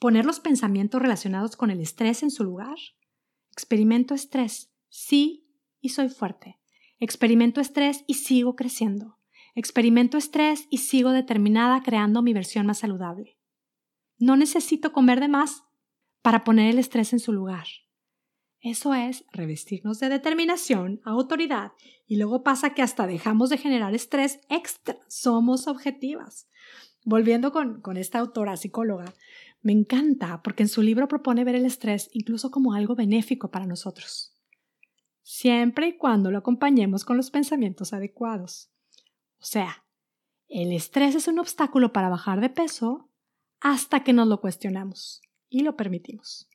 poner 0.00 0.24
los 0.24 0.40
pensamientos 0.40 1.00
relacionados 1.00 1.54
con 1.54 1.70
el 1.70 1.80
estrés 1.80 2.24
en 2.24 2.32
su 2.32 2.42
lugar. 2.42 2.76
Experimento 3.52 4.14
estrés, 4.14 4.72
sí, 4.88 5.46
y 5.80 5.90
soy 5.90 6.08
fuerte. 6.08 6.58
Experimento 6.98 7.60
estrés 7.60 8.04
y 8.08 8.14
sigo 8.14 8.56
creciendo. 8.56 9.18
Experimento 9.54 10.18
estrés 10.18 10.66
y 10.68 10.78
sigo 10.78 11.12
determinada 11.12 11.80
creando 11.82 12.22
mi 12.22 12.32
versión 12.32 12.66
más 12.66 12.78
saludable. 12.78 13.38
No 14.18 14.36
necesito 14.36 14.92
comer 14.92 15.20
de 15.20 15.28
más 15.28 15.62
para 16.22 16.44
poner 16.44 16.70
el 16.70 16.78
estrés 16.78 17.12
en 17.12 17.20
su 17.20 17.32
lugar. 17.32 17.66
Eso 18.62 18.92
es 18.92 19.24
revestirnos 19.32 20.00
de 20.00 20.10
determinación, 20.10 21.00
autoridad, 21.04 21.72
y 22.06 22.16
luego 22.16 22.42
pasa 22.42 22.74
que 22.74 22.82
hasta 22.82 23.06
dejamos 23.06 23.48
de 23.48 23.56
generar 23.56 23.94
estrés 23.94 24.40
extra. 24.50 24.98
Somos 25.08 25.66
objetivas. 25.66 26.46
Volviendo 27.04 27.52
con, 27.52 27.80
con 27.80 27.96
esta 27.96 28.18
autora 28.18 28.58
psicóloga, 28.58 29.14
me 29.62 29.72
encanta 29.72 30.42
porque 30.42 30.62
en 30.64 30.68
su 30.68 30.82
libro 30.82 31.08
propone 31.08 31.44
ver 31.44 31.54
el 31.54 31.64
estrés 31.64 32.10
incluso 32.12 32.50
como 32.50 32.74
algo 32.74 32.94
benéfico 32.94 33.50
para 33.50 33.66
nosotros, 33.66 34.34
siempre 35.22 35.88
y 35.88 35.96
cuando 35.96 36.30
lo 36.30 36.38
acompañemos 36.38 37.06
con 37.06 37.16
los 37.16 37.30
pensamientos 37.30 37.94
adecuados. 37.94 38.70
O 39.38 39.44
sea, 39.44 39.84
el 40.48 40.72
estrés 40.72 41.14
es 41.14 41.28
un 41.28 41.38
obstáculo 41.38 41.92
para 41.92 42.10
bajar 42.10 42.42
de 42.42 42.50
peso 42.50 43.08
hasta 43.60 44.04
que 44.04 44.12
nos 44.12 44.28
lo 44.28 44.40
cuestionamos 44.42 45.22
y 45.50 45.60
lo 45.60 45.76
permitimos. 45.76 46.48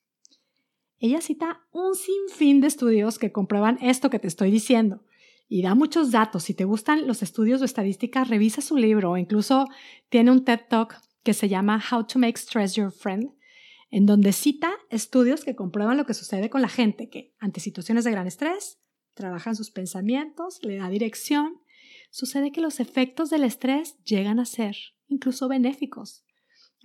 Ella 0.97 1.21
cita 1.21 1.61
un 1.71 1.93
sinfín 1.93 2.61
de 2.61 2.67
estudios 2.67 3.19
que 3.19 3.31
comprueban 3.31 3.77
esto 3.81 4.09
que 4.09 4.17
te 4.17 4.27
estoy 4.27 4.49
diciendo 4.49 5.03
y 5.47 5.61
da 5.61 5.75
muchos 5.75 6.11
datos. 6.11 6.43
Si 6.43 6.53
te 6.53 6.63
gustan 6.63 7.05
los 7.05 7.21
estudios 7.21 7.61
o 7.61 7.65
estadísticas, 7.65 8.29
revisa 8.29 8.61
su 8.61 8.77
libro 8.77 9.11
o 9.11 9.17
incluso 9.17 9.67
tiene 10.09 10.31
un 10.31 10.43
TED 10.43 10.61
Talk 10.69 10.95
que 11.23 11.33
se 11.33 11.49
llama 11.49 11.83
How 11.91 12.05
to 12.05 12.19
Make 12.19 12.37
Stress 12.37 12.75
Your 12.75 12.91
Friend, 12.91 13.31
en 13.91 14.05
donde 14.05 14.31
cita 14.31 14.71
estudios 14.89 15.43
que 15.43 15.55
comprueban 15.55 15.97
lo 15.97 16.05
que 16.05 16.13
sucede 16.13 16.49
con 16.49 16.61
la 16.61 16.69
gente 16.69 17.09
que 17.09 17.33
ante 17.39 17.59
situaciones 17.59 18.03
de 18.03 18.11
gran 18.11 18.27
estrés 18.27 18.79
trabajan 19.13 19.55
sus 19.55 19.71
pensamientos, 19.71 20.59
le 20.63 20.77
da 20.77 20.89
dirección. 20.89 21.61
Sucede 22.09 22.51
que 22.51 22.61
los 22.61 22.79
efectos 22.79 23.29
del 23.29 23.43
estrés 23.43 23.97
llegan 24.03 24.39
a 24.39 24.45
ser 24.45 24.75
incluso 25.07 25.47
benéficos. 25.47 26.24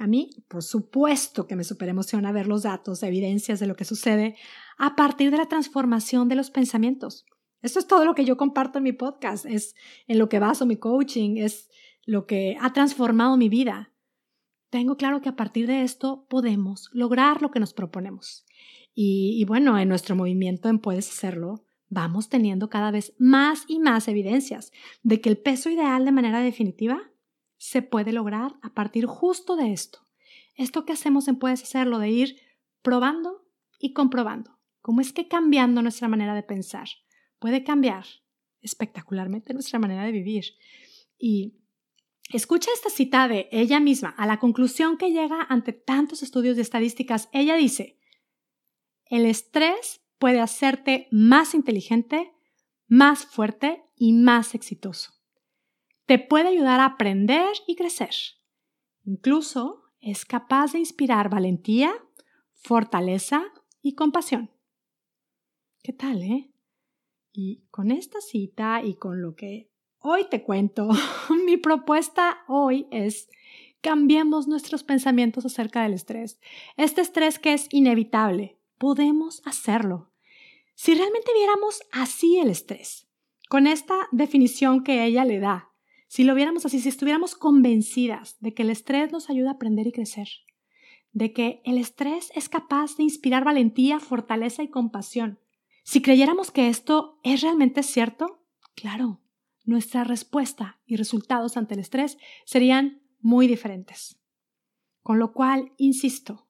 A 0.00 0.06
mí, 0.06 0.30
por 0.48 0.62
supuesto 0.62 1.46
que 1.46 1.56
me 1.56 1.62
superemociona 1.62 2.32
ver 2.32 2.46
los 2.46 2.62
datos, 2.62 3.02
evidencias 3.02 3.60
de 3.60 3.66
lo 3.66 3.76
que 3.76 3.84
sucede 3.84 4.34
a 4.78 4.96
partir 4.96 5.30
de 5.30 5.36
la 5.36 5.44
transformación 5.44 6.26
de 6.26 6.36
los 6.36 6.50
pensamientos. 6.50 7.26
Esto 7.60 7.80
es 7.80 7.86
todo 7.86 8.06
lo 8.06 8.14
que 8.14 8.24
yo 8.24 8.38
comparto 8.38 8.78
en 8.78 8.84
mi 8.84 8.94
podcast, 8.94 9.44
es 9.44 9.74
en 10.08 10.18
lo 10.18 10.30
que 10.30 10.38
baso 10.38 10.64
mi 10.64 10.76
coaching, 10.76 11.36
es 11.36 11.68
lo 12.06 12.26
que 12.26 12.56
ha 12.62 12.72
transformado 12.72 13.36
mi 13.36 13.50
vida. 13.50 13.92
Tengo 14.70 14.96
claro 14.96 15.20
que 15.20 15.28
a 15.28 15.36
partir 15.36 15.66
de 15.66 15.82
esto 15.82 16.24
podemos 16.30 16.88
lograr 16.94 17.42
lo 17.42 17.50
que 17.50 17.60
nos 17.60 17.74
proponemos. 17.74 18.46
Y, 18.94 19.36
y 19.38 19.44
bueno, 19.44 19.78
en 19.78 19.90
nuestro 19.90 20.16
movimiento 20.16 20.70
en 20.70 20.78
Puedes 20.78 21.10
Hacerlo, 21.10 21.66
vamos 21.90 22.30
teniendo 22.30 22.70
cada 22.70 22.90
vez 22.90 23.12
más 23.18 23.64
y 23.68 23.80
más 23.80 24.08
evidencias 24.08 24.72
de 25.02 25.20
que 25.20 25.28
el 25.28 25.36
peso 25.36 25.68
ideal 25.68 26.06
de 26.06 26.12
manera 26.12 26.40
definitiva 26.40 27.10
se 27.60 27.82
puede 27.82 28.12
lograr 28.12 28.54
a 28.62 28.72
partir 28.72 29.04
justo 29.04 29.54
de 29.54 29.74
esto. 29.74 30.00
Esto 30.54 30.86
que 30.86 30.94
hacemos 30.94 31.28
en 31.28 31.36
Puedes 31.36 31.62
Hacerlo, 31.62 31.98
de 31.98 32.08
ir 32.08 32.40
probando 32.80 33.46
y 33.78 33.92
comprobando. 33.92 34.58
¿Cómo 34.80 35.02
es 35.02 35.12
que 35.12 35.28
cambiando 35.28 35.82
nuestra 35.82 36.08
manera 36.08 36.34
de 36.34 36.42
pensar 36.42 36.88
puede 37.38 37.62
cambiar 37.62 38.06
espectacularmente 38.62 39.52
nuestra 39.52 39.78
manera 39.78 40.04
de 40.04 40.12
vivir? 40.12 40.44
Y 41.18 41.58
escucha 42.32 42.70
esta 42.74 42.88
cita 42.88 43.28
de 43.28 43.50
ella 43.52 43.78
misma 43.78 44.08
a 44.16 44.26
la 44.26 44.38
conclusión 44.38 44.96
que 44.96 45.12
llega 45.12 45.46
ante 45.50 45.74
tantos 45.74 46.22
estudios 46.22 46.56
de 46.56 46.62
estadísticas. 46.62 47.28
Ella 47.30 47.56
dice, 47.56 48.00
el 49.04 49.26
estrés 49.26 50.00
puede 50.18 50.40
hacerte 50.40 51.08
más 51.10 51.52
inteligente, 51.52 52.32
más 52.88 53.26
fuerte 53.26 53.82
y 53.96 54.14
más 54.14 54.54
exitoso 54.54 55.19
te 56.10 56.18
puede 56.18 56.48
ayudar 56.48 56.80
a 56.80 56.86
aprender 56.86 57.52
y 57.68 57.76
crecer. 57.76 58.10
Incluso 59.04 59.84
es 60.00 60.24
capaz 60.24 60.72
de 60.72 60.80
inspirar 60.80 61.30
valentía, 61.30 61.94
fortaleza 62.52 63.44
y 63.80 63.94
compasión. 63.94 64.50
¿Qué 65.84 65.92
tal, 65.92 66.20
eh? 66.24 66.50
Y 67.30 67.62
con 67.70 67.92
esta 67.92 68.20
cita 68.20 68.82
y 68.82 68.96
con 68.96 69.22
lo 69.22 69.36
que 69.36 69.70
hoy 70.00 70.24
te 70.28 70.42
cuento, 70.42 70.88
mi 71.46 71.56
propuesta 71.56 72.38
hoy 72.48 72.88
es 72.90 73.28
cambiemos 73.80 74.48
nuestros 74.48 74.82
pensamientos 74.82 75.46
acerca 75.46 75.84
del 75.84 75.92
estrés. 75.92 76.40
Este 76.76 77.02
estrés 77.02 77.38
que 77.38 77.52
es 77.52 77.68
inevitable, 77.70 78.58
podemos 78.78 79.42
hacerlo. 79.44 80.10
Si 80.74 80.92
realmente 80.92 81.30
viéramos 81.36 81.82
así 81.92 82.38
el 82.38 82.50
estrés, 82.50 83.06
con 83.48 83.68
esta 83.68 84.08
definición 84.10 84.82
que 84.82 85.04
ella 85.04 85.24
le 85.24 85.38
da, 85.38 85.69
si 86.10 86.24
lo 86.24 86.34
viéramos 86.34 86.66
así, 86.66 86.80
si 86.80 86.88
estuviéramos 86.88 87.36
convencidas 87.36 88.36
de 88.40 88.52
que 88.52 88.64
el 88.64 88.70
estrés 88.70 89.12
nos 89.12 89.30
ayuda 89.30 89.50
a 89.50 89.52
aprender 89.52 89.86
y 89.86 89.92
crecer, 89.92 90.28
de 91.12 91.32
que 91.32 91.62
el 91.64 91.78
estrés 91.78 92.32
es 92.34 92.48
capaz 92.48 92.96
de 92.96 93.04
inspirar 93.04 93.44
valentía, 93.44 94.00
fortaleza 94.00 94.64
y 94.64 94.70
compasión, 94.70 95.38
si 95.84 96.02
creyéramos 96.02 96.50
que 96.50 96.68
esto 96.68 97.20
es 97.22 97.42
realmente 97.42 97.84
cierto, 97.84 98.44
claro, 98.74 99.20
nuestra 99.64 100.02
respuesta 100.02 100.80
y 100.84 100.96
resultados 100.96 101.56
ante 101.56 101.74
el 101.74 101.80
estrés 101.80 102.18
serían 102.44 103.04
muy 103.20 103.46
diferentes. 103.46 104.18
Con 105.02 105.20
lo 105.20 105.32
cual, 105.32 105.74
insisto, 105.76 106.48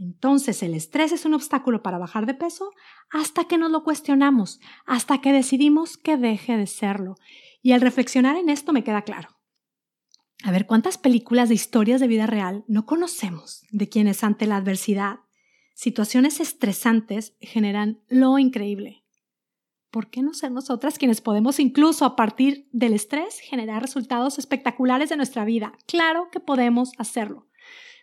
entonces 0.00 0.62
el 0.62 0.74
estrés 0.74 1.12
es 1.12 1.26
un 1.26 1.34
obstáculo 1.34 1.82
para 1.82 1.98
bajar 1.98 2.24
de 2.24 2.32
peso 2.32 2.70
hasta 3.10 3.44
que 3.44 3.58
nos 3.58 3.70
lo 3.70 3.84
cuestionamos, 3.84 4.58
hasta 4.86 5.20
que 5.20 5.30
decidimos 5.30 5.98
que 5.98 6.16
deje 6.16 6.56
de 6.56 6.66
serlo 6.66 7.16
y 7.62 7.72
al 7.72 7.82
reflexionar 7.82 8.36
en 8.36 8.48
esto 8.48 8.72
me 8.72 8.82
queda 8.82 9.02
claro. 9.02 9.28
A 10.42 10.52
ver, 10.52 10.66
¿cuántas 10.66 10.96
películas 10.96 11.50
de 11.50 11.54
historias 11.54 12.00
de 12.00 12.06
vida 12.06 12.26
real 12.26 12.64
no 12.66 12.86
conocemos 12.86 13.66
de 13.70 13.90
quienes 13.90 14.24
ante 14.24 14.46
la 14.46 14.56
adversidad, 14.56 15.20
situaciones 15.74 16.40
estresantes 16.40 17.36
generan 17.42 18.00
lo 18.08 18.38
increíble? 18.38 19.04
¿Por 19.90 20.08
qué 20.08 20.22
no 20.22 20.32
ser 20.32 20.50
nosotras 20.50 20.98
quienes 20.98 21.20
podemos 21.20 21.60
incluso 21.60 22.06
a 22.06 22.16
partir 22.16 22.68
del 22.72 22.94
estrés 22.94 23.38
generar 23.40 23.82
resultados 23.82 24.38
espectaculares 24.38 25.10
de 25.10 25.16
nuestra 25.18 25.44
vida? 25.44 25.74
Claro 25.86 26.28
que 26.32 26.40
podemos 26.40 26.92
hacerlo. 26.96 27.49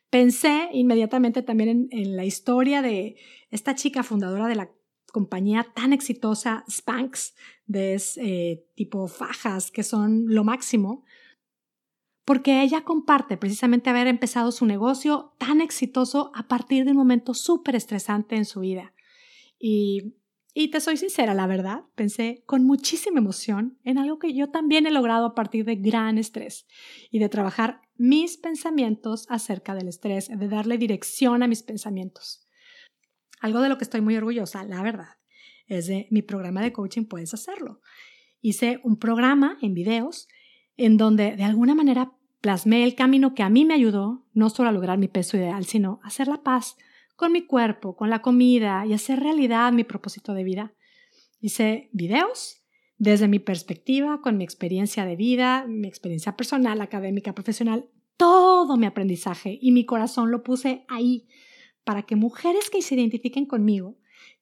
Pensé 0.09 0.69
inmediatamente 0.71 1.41
también 1.41 1.89
en, 1.91 2.15
la 2.15 2.25
historia 2.25 2.81
de 2.81 3.17
esta 3.51 3.75
chica 3.75 4.03
fundadora 4.03 4.47
de 4.47 4.55
la 4.55 4.71
compañía 5.11 5.67
tan 5.75 5.93
exitosa 5.93 6.63
Spanx, 6.69 7.35
de 7.65 8.01
eh, 8.17 8.65
tipo 8.75 9.07
fajas, 9.07 9.71
que 9.71 9.83
son 9.83 10.25
lo 10.27 10.43
máximo, 10.43 11.03
porque 12.23 12.61
ella 12.61 12.83
comparte 12.83 13.37
precisamente 13.37 13.89
haber 13.89 14.07
empezado 14.07 14.51
su 14.51 14.65
negocio 14.65 15.33
tan 15.37 15.61
exitoso 15.61 16.31
a 16.35 16.47
partir 16.47 16.83
de 16.83 16.91
un 16.91 16.97
momento 16.97 17.33
súper 17.33 17.75
estresante 17.75 18.35
en 18.35 18.45
su 18.45 18.59
vida. 18.59 18.93
Y, 19.59 20.16
y 20.59 20.69
te 20.69 20.81
soy 20.81 20.97
sincera, 20.97 21.35
la 21.35 21.45
verdad, 21.45 21.81
pensé 21.93 22.41
con 22.47 22.65
muchísima 22.65 23.19
emoción 23.19 23.77
en 23.83 23.99
algo 23.99 24.17
que 24.17 24.33
yo 24.33 24.49
también 24.49 24.87
he 24.87 24.91
logrado 24.91 25.27
a 25.27 25.35
partir 25.35 25.65
de 25.65 25.75
gran 25.75 26.17
estrés 26.17 26.65
y 27.11 27.19
de 27.19 27.29
trabajar 27.29 27.81
mis 27.95 28.37
pensamientos 28.37 29.27
acerca 29.29 29.75
del 29.75 29.87
estrés, 29.87 30.29
de 30.35 30.47
darle 30.47 30.79
dirección 30.79 31.43
a 31.43 31.47
mis 31.47 31.61
pensamientos. 31.61 32.49
Algo 33.39 33.61
de 33.61 33.69
lo 33.69 33.77
que 33.77 33.83
estoy 33.83 34.01
muy 34.01 34.17
orgullosa, 34.17 34.63
la 34.63 34.81
verdad, 34.81 35.19
es 35.67 35.85
de 35.85 36.07
mi 36.09 36.23
programa 36.23 36.63
de 36.63 36.73
coaching 36.73 37.03
Puedes 37.03 37.35
Hacerlo. 37.35 37.81
Hice 38.41 38.79
un 38.83 38.97
programa 38.97 39.59
en 39.61 39.75
videos 39.75 40.27
en 40.75 40.97
donde 40.97 41.35
de 41.35 41.43
alguna 41.43 41.75
manera 41.75 42.13
plasmé 42.41 42.83
el 42.83 42.95
camino 42.95 43.35
que 43.35 43.43
a 43.43 43.51
mí 43.51 43.63
me 43.63 43.75
ayudó 43.75 44.25
no 44.33 44.49
solo 44.49 44.69
a 44.69 44.71
lograr 44.71 44.97
mi 44.97 45.07
peso 45.07 45.37
ideal, 45.37 45.65
sino 45.65 45.99
a 46.01 46.07
hacer 46.07 46.27
la 46.27 46.41
paz 46.41 46.77
con 47.17 47.33
mi 47.33 47.45
cuerpo, 47.45 47.97
con 47.97 48.09
la 48.09 48.21
comida 48.21 48.85
y 48.85 48.93
hacer 48.93 49.19
realidad 49.19 49.73
mi 49.73 49.83
propósito 49.83 50.33
de 50.33 50.43
vida. 50.45 50.73
Hice 51.41 51.89
videos 51.91 52.63
desde 52.97 53.27
mi 53.27 53.39
perspectiva, 53.39 54.21
con 54.21 54.37
mi 54.37 54.43
experiencia 54.43 55.03
de 55.03 55.15
vida, 55.15 55.65
mi 55.67 55.87
experiencia 55.87 56.37
personal, 56.37 56.79
académica, 56.79 57.33
profesional, 57.33 57.89
todo 58.17 58.77
mi 58.77 58.85
aprendizaje 58.85 59.57
y 59.59 59.71
mi 59.71 59.85
corazón 59.85 60.31
lo 60.31 60.43
puse 60.43 60.85
ahí 60.87 61.27
para 61.83 62.03
que 62.03 62.15
mujeres 62.15 62.69
que 62.69 62.81
se 62.81 62.95
identifiquen 62.95 63.45
conmigo, 63.45 63.97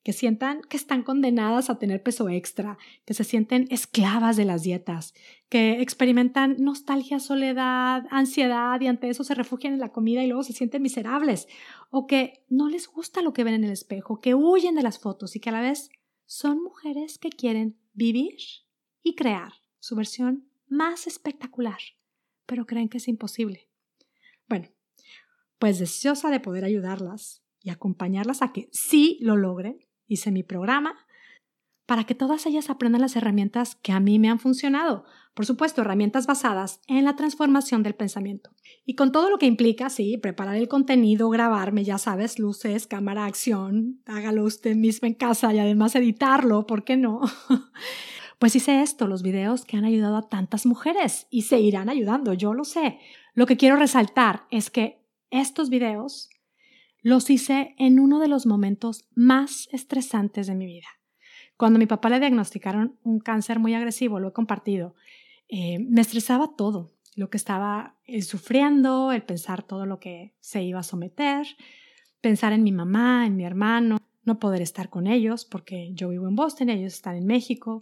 que 0.05 0.13
sientan 0.13 0.61
que 0.61 0.77
están 0.77 1.01
condenadas 1.01 1.71
a 1.71 1.79
tener 1.79 2.03
peso 2.03 2.29
extra, 2.29 2.77
que 3.05 3.15
se 3.15 3.23
sienten 3.23 3.65
esclavas 3.71 4.37
de 4.37 4.45
las 4.45 4.61
dietas, 4.61 5.15
que 5.49 5.81
experimentan 5.81 6.57
nostalgia, 6.59 7.19
soledad, 7.19 8.05
ansiedad 8.11 8.79
y 8.81 8.85
ante 8.85 9.09
eso 9.09 9.23
se 9.23 9.33
refugian 9.33 9.73
en 9.73 9.79
la 9.79 9.91
comida 9.91 10.23
y 10.23 10.27
luego 10.27 10.43
se 10.43 10.53
sienten 10.53 10.83
miserables, 10.83 11.47
o 11.89 12.05
que 12.05 12.45
no 12.49 12.69
les 12.69 12.87
gusta 12.87 13.23
lo 13.23 13.33
que 13.33 13.43
ven 13.43 13.55
en 13.55 13.63
el 13.63 13.71
espejo, 13.71 14.21
que 14.21 14.35
huyen 14.35 14.75
de 14.75 14.83
las 14.83 14.99
fotos 14.99 15.35
y 15.35 15.39
que 15.39 15.49
a 15.49 15.53
la 15.53 15.61
vez 15.61 15.89
son 16.27 16.61
mujeres 16.61 17.17
que 17.17 17.29
quieren 17.29 17.75
vivir 17.95 18.37
y 19.01 19.15
crear 19.15 19.53
su 19.79 19.95
versión 19.95 20.47
más 20.67 21.07
espectacular, 21.07 21.79
pero 22.45 22.67
creen 22.67 22.89
que 22.89 22.99
es 22.99 23.07
imposible. 23.07 23.71
Bueno, 24.47 24.67
pues 25.57 25.79
deseosa 25.79 26.29
de 26.29 26.39
poder 26.39 26.63
ayudarlas 26.63 27.41
y 27.63 27.71
acompañarlas 27.71 28.43
a 28.43 28.53
que 28.53 28.69
sí 28.71 29.17
lo 29.19 29.35
logren, 29.35 29.79
hice 30.07 30.31
mi 30.31 30.43
programa 30.43 30.95
para 31.85 32.03
que 32.05 32.15
todas 32.15 32.45
ellas 32.45 32.69
aprendan 32.69 33.01
las 33.01 33.15
herramientas 33.15 33.75
que 33.75 33.91
a 33.91 33.99
mí 33.99 34.17
me 34.19 34.29
han 34.29 34.39
funcionado. 34.39 35.05
Por 35.35 35.45
supuesto, 35.45 35.81
herramientas 35.81 36.25
basadas 36.27 36.79
en 36.87 37.03
la 37.05 37.15
transformación 37.15 37.83
del 37.83 37.93
pensamiento. 37.93 38.51
Y 38.85 38.95
con 38.95 39.11
todo 39.11 39.29
lo 39.29 39.37
que 39.37 39.45
implica, 39.45 39.89
sí, 39.89 40.17
preparar 40.17 40.55
el 40.55 40.67
contenido, 40.67 41.29
grabarme, 41.29 41.83
ya 41.83 41.97
sabes, 41.97 42.39
luces, 42.39 42.87
cámara, 42.87 43.25
acción, 43.25 44.01
hágalo 44.05 44.45
usted 44.45 44.75
mismo 44.75 45.07
en 45.07 45.13
casa 45.13 45.53
y 45.53 45.59
además 45.59 45.95
editarlo, 45.95 46.65
¿por 46.65 46.83
qué 46.85 46.97
no? 46.97 47.21
pues 48.39 48.55
hice 48.55 48.81
esto, 48.81 49.07
los 49.07 49.23
videos 49.23 49.65
que 49.65 49.77
han 49.77 49.85
ayudado 49.85 50.17
a 50.17 50.29
tantas 50.29 50.65
mujeres 50.65 51.27
y 51.29 51.43
seguirán 51.43 51.89
ayudando, 51.89 52.33
yo 52.33 52.53
lo 52.53 52.63
sé. 52.63 52.99
Lo 53.33 53.45
que 53.45 53.57
quiero 53.57 53.75
resaltar 53.75 54.45
es 54.49 54.69
que 54.69 55.05
estos 55.29 55.69
videos 55.69 56.29
los 57.05 57.29
hice 57.29 57.75
en 57.77 57.99
uno 57.99 58.19
de 58.19 58.27
los 58.27 58.45
momentos 58.45 59.05
más 59.13 59.69
estresantes 59.71 60.47
de 60.47 60.55
mi 60.55 60.65
vida 60.65 60.87
cuando 61.57 61.77
a 61.77 61.79
mi 61.79 61.85
papá 61.85 62.09
le 62.09 62.19
diagnosticaron 62.19 62.97
un 63.03 63.19
cáncer 63.19 63.59
muy 63.59 63.73
agresivo, 63.73 64.19
lo 64.19 64.29
he 64.29 64.33
compartido, 64.33 64.95
eh, 65.47 65.79
me 65.79 66.01
estresaba 66.01 66.55
todo, 66.55 66.91
lo 67.15 67.29
que 67.29 67.37
estaba 67.37 67.95
eh, 68.05 68.21
sufriendo, 68.21 69.11
el 69.11 69.23
pensar 69.23 69.63
todo 69.63 69.85
lo 69.85 69.99
que 69.99 70.33
se 70.39 70.63
iba 70.63 70.79
a 70.79 70.83
someter, 70.83 71.47
pensar 72.19 72.51
en 72.51 72.63
mi 72.63 72.71
mamá, 72.71 73.25
en 73.25 73.37
mi 73.37 73.45
hermano, 73.45 73.97
no 74.23 74.39
poder 74.39 74.61
estar 74.61 74.89
con 74.89 75.07
ellos 75.07 75.45
porque 75.45 75.91
yo 75.93 76.09
vivo 76.09 76.27
en 76.27 76.35
Boston, 76.35 76.69
ellos 76.69 76.93
están 76.93 77.15
en 77.15 77.25
México. 77.25 77.79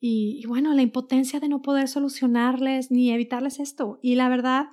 Y, 0.00 0.40
y, 0.40 0.46
bueno, 0.46 0.74
la 0.74 0.82
impotencia 0.82 1.40
de 1.40 1.48
no 1.48 1.60
poder 1.60 1.88
solucionarles 1.88 2.92
ni 2.92 3.10
evitarles 3.10 3.58
esto. 3.58 3.98
Y 4.00 4.14
la 4.14 4.28
verdad, 4.28 4.66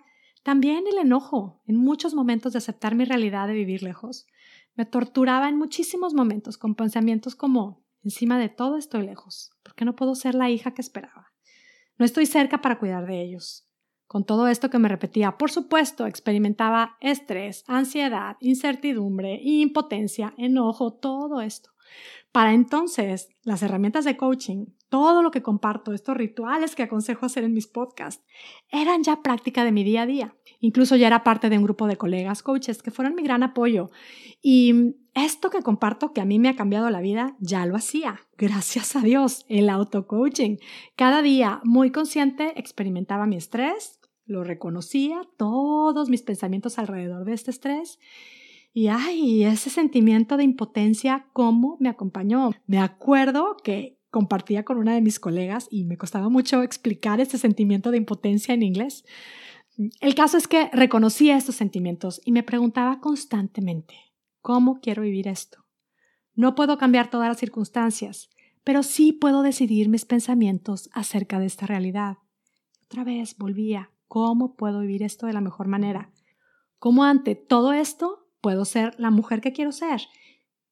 también 0.46 0.86
el 0.88 1.00
enojo 1.00 1.64
en 1.66 1.76
muchos 1.76 2.14
momentos 2.14 2.54
de 2.54 2.60
aceptar 2.60 2.94
mi 2.94 3.04
realidad 3.04 3.48
de 3.48 3.56
vivir 3.56 3.82
lejos. 3.82 4.28
Me 4.76 4.86
torturaba 4.86 5.50
en 5.50 5.58
muchísimos 5.58 6.14
momentos 6.14 6.58
con 6.58 6.76
pensamientos 6.76 7.36
como 7.36 7.84
Encima 8.06 8.38
de 8.38 8.50
todo 8.50 8.78
estoy 8.78 9.04
lejos, 9.04 9.50
porque 9.64 9.84
no 9.84 9.96
puedo 9.96 10.14
ser 10.14 10.36
la 10.36 10.52
hija 10.52 10.76
que 10.76 10.82
esperaba. 10.84 11.34
No 11.98 12.06
estoy 12.06 12.28
cerca 12.28 12.62
para 12.62 12.78
cuidar 12.78 13.08
de 13.08 13.20
ellos. 13.20 13.68
Con 14.06 14.26
todo 14.26 14.48
esto 14.48 14.70
que 14.70 14.78
me 14.78 14.88
repetía, 14.88 15.40
por 15.40 15.50
supuesto, 15.50 16.06
experimentaba 16.06 16.98
estrés, 17.02 17.64
ansiedad, 17.66 18.38
incertidumbre, 18.42 19.40
impotencia, 19.42 20.36
enojo, 20.38 20.94
todo 20.94 21.42
esto. 21.42 21.72
Para 22.32 22.54
entonces, 22.54 23.30
las 23.42 23.64
herramientas 23.64 24.06
de 24.06 24.18
coaching, 24.18 24.68
todo 24.96 25.22
lo 25.22 25.30
que 25.30 25.42
comparto, 25.42 25.92
estos 25.92 26.16
rituales 26.16 26.74
que 26.74 26.84
aconsejo 26.84 27.26
hacer 27.26 27.44
en 27.44 27.54
mis 27.54 27.68
podcasts, 27.68 28.24
eran 28.72 29.04
ya 29.04 29.22
práctica 29.22 29.66
de 29.66 29.74
mi 29.74 29.84
día 29.84 30.04
a 30.04 30.06
día. 30.06 30.38
Incluso 30.62 30.96
ya 30.96 31.08
era 31.08 31.22
parte 31.22 31.50
de 31.50 31.58
un 31.58 31.66
grupo 31.66 31.86
de 31.86 31.98
colegas 31.98 32.42
coaches 32.42 32.82
que 32.82 32.92
fueron 32.92 33.14
mi 33.14 33.22
gran 33.22 33.44
apoyo. 33.44 33.92
Y 34.42 34.96
esto 35.14 35.50
que 35.50 35.62
comparto 35.64 36.14
que 36.14 36.22
a 36.22 36.26
mí 36.26 36.40
me 36.40 36.48
ha 36.48 36.56
cambiado 36.56 36.90
la 36.90 37.02
vida, 37.02 37.36
ya 37.42 37.66
lo 37.66 37.76
hacía. 37.76 38.22
Gracias 38.38 38.96
a 38.96 39.02
Dios, 39.02 39.46
el 39.50 39.70
auto-coaching. 39.70 40.60
Cada 40.96 41.22
día, 41.22 41.60
muy 41.66 41.92
consciente, 41.92 42.58
experimentaba 42.58 43.26
mi 43.26 43.36
estrés, 43.36 44.00
lo 44.26 44.46
reconocía, 44.46 45.24
todos 45.36 46.08
mis 46.08 46.22
pensamientos 46.22 46.80
alrededor 46.80 47.26
de 47.26 47.34
este 47.34 47.52
estrés. 47.52 48.00
Y 48.72 48.88
ay, 48.88 49.44
ese 49.44 49.70
sentimiento 49.70 50.38
de 50.38 50.46
impotencia, 50.46 51.28
¿cómo 51.34 51.76
me 51.82 51.90
acompañó? 51.90 52.52
Me 52.66 52.80
acuerdo 52.80 53.58
que 53.62 53.95
compartía 54.16 54.64
con 54.64 54.78
una 54.78 54.94
de 54.94 55.02
mis 55.02 55.20
colegas 55.20 55.68
y 55.70 55.84
me 55.84 55.98
costaba 55.98 56.30
mucho 56.30 56.64
explicar 56.64 57.20
este 57.20 57.38
sentimiento 57.38 57.92
de 57.92 57.98
impotencia 57.98 58.54
en 58.54 58.64
inglés. 58.64 59.04
El 60.00 60.16
caso 60.16 60.38
es 60.38 60.48
que 60.48 60.70
reconocía 60.72 61.36
estos 61.36 61.56
sentimientos 61.56 62.22
y 62.24 62.32
me 62.32 62.42
preguntaba 62.42 63.02
constantemente, 63.02 63.94
¿cómo 64.42 64.80
quiero 64.80 65.02
vivir 65.02 65.28
esto? 65.28 65.66
No 66.34 66.56
puedo 66.56 66.78
cambiar 66.78 67.10
todas 67.10 67.28
las 67.28 67.40
circunstancias, 67.40 68.30
pero 68.64 68.84
sí 68.84 69.12
puedo 69.12 69.42
decidir 69.42 69.90
mis 69.90 70.06
pensamientos 70.06 70.90
acerca 70.94 71.38
de 71.38 71.48
esta 71.48 71.66
realidad. 71.66 72.20
Otra 72.86 73.04
vez 73.04 73.36
volvía, 73.38 73.92
¿cómo 74.08 74.56
puedo 74.56 74.80
vivir 74.80 75.04
esto 75.04 75.28
de 75.28 75.34
la 75.34 75.42
mejor 75.42 75.68
manera? 75.68 76.14
¿Cómo 76.80 77.04
ante 77.04 77.36
todo 77.36 77.74
esto 77.74 78.30
puedo 78.40 78.64
ser 78.64 78.96
la 78.98 79.12
mujer 79.12 79.42
que 79.42 79.52
quiero 79.52 79.74
ser? 79.74 80.04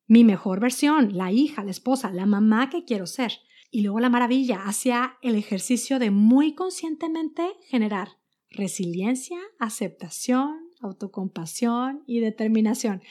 Mi 0.07 0.23
mejor 0.23 0.59
versión, 0.59 1.17
la 1.17 1.31
hija, 1.31 1.63
la 1.63 1.71
esposa, 1.71 2.11
la 2.11 2.25
mamá 2.25 2.69
que 2.69 2.83
quiero 2.83 3.07
ser. 3.07 3.33
Y 3.71 3.81
luego 3.81 3.99
la 3.99 4.09
maravilla 4.09 4.63
hacia 4.65 5.17
el 5.21 5.35
ejercicio 5.35 5.97
de 5.99 6.11
muy 6.11 6.53
conscientemente 6.53 7.53
generar 7.67 8.17
resiliencia, 8.51 9.39
aceptación, 9.59 10.69
autocompasión 10.81 12.03
y 12.05 12.19
determinación. 12.19 13.01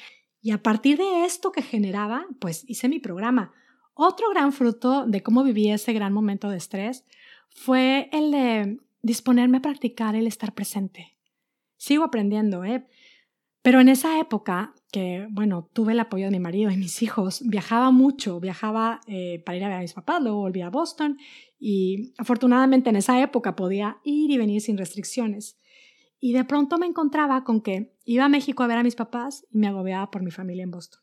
Y 0.40 0.50
a 0.50 0.62
partir 0.62 0.98
de 0.98 1.24
esto 1.24 1.52
que 1.52 1.62
generaba, 1.62 2.26
pues 2.40 2.64
hice 2.68 2.88
mi 2.88 2.98
programa. 2.98 3.52
Otro 3.94 4.30
gran 4.30 4.52
fruto 4.52 5.06
de 5.06 5.22
cómo 5.22 5.44
viví 5.44 5.70
ese 5.70 5.92
gran 5.92 6.12
momento 6.12 6.48
de 6.48 6.56
estrés 6.56 7.04
fue 7.50 8.08
el 8.12 8.30
de 8.30 8.78
disponerme 9.02 9.58
a 9.58 9.62
practicar 9.62 10.14
el 10.14 10.26
estar 10.26 10.54
presente. 10.54 11.16
Sigo 11.76 12.04
aprendiendo, 12.04 12.64
¿eh? 12.64 12.86
Pero 13.62 13.80
en 13.80 13.88
esa 13.88 14.18
época, 14.18 14.74
que 14.90 15.28
bueno, 15.30 15.68
tuve 15.72 15.92
el 15.92 16.00
apoyo 16.00 16.24
de 16.24 16.32
mi 16.32 16.40
marido 16.40 16.70
y 16.70 16.76
mis 16.76 17.00
hijos, 17.02 17.42
viajaba 17.46 17.92
mucho, 17.92 18.40
viajaba 18.40 19.00
eh, 19.06 19.40
para 19.46 19.56
ir 19.56 19.64
a 19.64 19.68
ver 19.68 19.76
a 19.78 19.82
mis 19.82 19.92
papás, 19.92 20.20
luego 20.20 20.40
volví 20.40 20.62
a 20.62 20.70
Boston 20.70 21.16
y 21.60 22.12
afortunadamente 22.18 22.90
en 22.90 22.96
esa 22.96 23.22
época 23.22 23.54
podía 23.54 23.98
ir 24.02 24.32
y 24.32 24.36
venir 24.36 24.60
sin 24.60 24.76
restricciones. 24.76 25.60
Y 26.18 26.32
de 26.32 26.44
pronto 26.44 26.76
me 26.78 26.86
encontraba 26.86 27.44
con 27.44 27.60
que 27.60 27.94
iba 28.04 28.24
a 28.24 28.28
México 28.28 28.64
a 28.64 28.66
ver 28.66 28.78
a 28.78 28.82
mis 28.82 28.96
papás 28.96 29.46
y 29.50 29.58
me 29.58 29.68
agobiaba 29.68 30.10
por 30.10 30.22
mi 30.22 30.32
familia 30.32 30.64
en 30.64 30.70
Boston. 30.72 31.00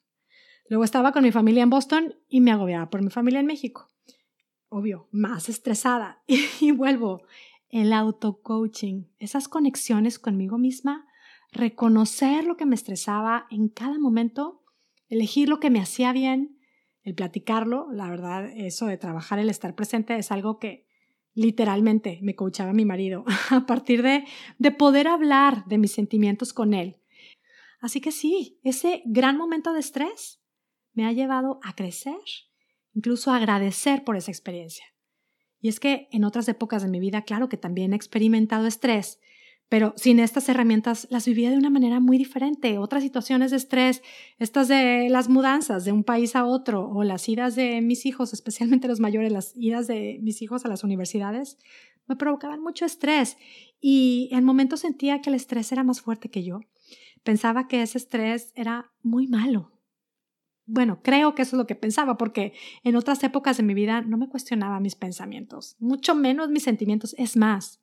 Luego 0.67 0.84
estaba 0.84 1.13
con 1.13 1.24
mi 1.24 1.32
familia 1.32 1.63
en 1.63 1.69
Boston 1.69 2.15
y 2.28 2.41
me 2.41 2.52
agobiaba 2.52 2.89
por 2.89 3.02
mi 3.02 3.10
familia 3.10 3.39
en 3.39 3.45
México. 3.45 3.89
Obvio, 4.67 5.08
más 5.12 5.50
estresada. 5.50 6.22
y 6.28 6.72
vuelvo, 6.72 7.24
el 7.69 7.93
auto-coaching, 7.93 9.06
esas 9.17 9.48
conexiones 9.48 10.19
conmigo 10.19 10.58
misma 10.58 11.09
reconocer 11.52 12.46
lo 12.46 12.58
que 12.58 12.66
me 12.66 12.76
estresaba 12.76 13.48
en 13.50 13.70
cada 13.70 13.98
momento, 14.00 14.64
elegir 15.08 15.50
lo 15.50 15.60
que 15.60 15.70
me 15.70 15.80
hacía 15.80 16.14
bien, 16.14 16.60
el 17.04 17.16
platicarlo, 17.16 17.88
la 17.92 18.10
verdad, 18.10 18.50
eso 18.56 18.86
de 18.86 18.98
trabajar, 18.98 19.40
el 19.40 19.50
estar 19.50 19.76
presente 19.76 20.18
es 20.18 20.32
algo 20.32 20.60
que 20.60 20.88
literalmente 21.34 22.20
me 22.22 22.36
coachaba 22.36 22.74
mi 22.74 22.86
marido 22.86 23.24
a 23.50 23.66
partir 23.66 24.04
de, 24.04 24.26
de 24.58 24.72
poder 24.72 25.08
hablar 25.08 25.66
de 25.66 25.78
mis 25.78 25.92
sentimientos 25.92 26.54
con 26.54 26.74
él. 26.74 26.98
Así 27.80 28.02
que 28.02 28.12
sí, 28.12 28.60
ese 28.64 29.02
gran 29.06 29.38
momento 29.38 29.74
de 29.74 29.80
estrés 29.80 30.42
me 30.94 31.06
ha 31.06 31.14
llevado 31.14 31.60
a 31.64 31.76
crecer, 31.76 32.20
incluso 32.94 33.32
a 33.32 33.38
agradecer 33.38 34.04
por 34.04 34.18
esa 34.18 34.32
experiencia. 34.32 34.86
Y 35.62 35.70
es 35.70 35.80
que 35.80 36.08
en 36.12 36.24
otras 36.24 36.48
épocas 36.48 36.84
de 36.84 36.90
mi 36.90 37.00
vida, 37.00 37.24
claro 37.24 37.50
que 37.50 37.58
también 37.58 37.94
he 37.94 37.96
experimentado 37.96 38.68
estrés 38.68 39.20
pero 39.69 39.93
sin 39.95 40.19
estas 40.19 40.49
herramientas 40.49 41.08
las 41.12 41.27
vivía 41.27 41.51
de 41.51 41.58
una 41.58 41.69
manera 41.69 41.99
muy 41.99 42.17
diferente. 42.17 42.79
Otras 42.79 43.03
situaciones 43.03 43.51
de 43.51 43.58
estrés, 43.58 44.01
estas 44.39 44.67
de 44.67 45.08
las 45.10 45.29
mudanzas 45.29 45.86
de 45.86 45.91
un 45.91 46.03
país 46.03 46.36
a 46.36 46.45
otro 46.45 46.89
o 46.89 47.03
las 47.03 47.29
idas 47.29 47.55
de 47.55 47.79
mis 47.82 48.08
hijos, 48.08 48.34
especialmente 48.34 48.88
los 48.88 48.99
mayores, 48.99 49.32
las 49.32 49.55
idas 49.55 49.86
de 49.86 50.19
mis 50.21 50.41
hijos 50.41 50.65
a 50.65 50.69
las 50.69 50.84
universidades, 50.84 51.60
me 52.08 52.15
provocaban 52.15 52.62
mucho 52.62 52.84
estrés 52.84 53.38
y 53.79 54.29
en 54.32 54.43
momentos 54.43 54.79
sentía 54.79 55.21
que 55.21 55.29
el 55.29 55.36
estrés 55.36 55.71
era 55.71 55.84
más 55.84 56.01
fuerte 56.01 56.29
que 56.29 56.43
yo. 56.43 56.62
Pensaba 57.23 57.67
que 57.67 57.84
ese 57.84 57.99
estrés 57.99 58.51
era 58.55 58.91
muy 59.03 59.27
malo. 59.27 59.71
Bueno, 60.65 61.01
creo 61.03 61.36
que 61.36 61.43
eso 61.43 61.55
es 61.55 61.58
lo 61.60 61.67
que 61.67 61.75
pensaba, 61.75 62.17
porque 62.17 62.53
en 62.84 62.95
otras 62.95 63.23
épocas 63.23 63.58
de 63.58 63.63
mi 63.63 63.73
vida 63.75 64.01
no 64.01 64.17
me 64.17 64.29
cuestionaba 64.29 64.79
mis 64.79 64.95
pensamientos, 64.95 65.75
mucho 65.79 66.15
menos 66.15 66.49
mis 66.49 66.63
sentimientos. 66.63 67.15
Es 67.17 67.38
más, 67.38 67.82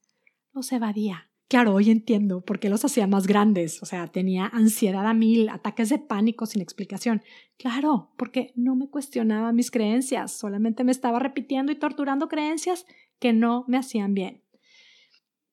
los 0.53 0.70
evadía 0.72 1.26
Claro, 1.49 1.75
hoy 1.75 1.91
entiendo 1.91 2.41
por 2.41 2.59
qué 2.59 2.69
los 2.69 2.85
hacía 2.85 3.07
más 3.07 3.29
grandes, 3.29 3.81
o 3.81 3.87
sea, 3.87 4.09
tenía 4.09 4.47
ansiedad 4.47 5.07
a 5.07 5.15
mil, 5.15 5.49
ataques 5.49 5.89
de 5.91 5.99
pánico 5.99 6.45
sin 6.45 6.61
explicación. 6.61 7.23
Claro, 7.57 8.11
porque 8.17 8.53
no 8.57 8.75
me 8.75 8.89
cuestionaba 8.89 9.53
mis 9.53 9.71
creencias, 9.71 10.33
solamente 10.33 10.83
me 10.83 10.91
estaba 10.91 11.21
repitiendo 11.21 11.71
y 11.71 11.77
torturando 11.77 12.29
creencias 12.29 12.85
que 13.21 13.33
no 13.33 13.65
me 13.69 13.79
hacían 13.79 14.13
bien. 14.13 14.43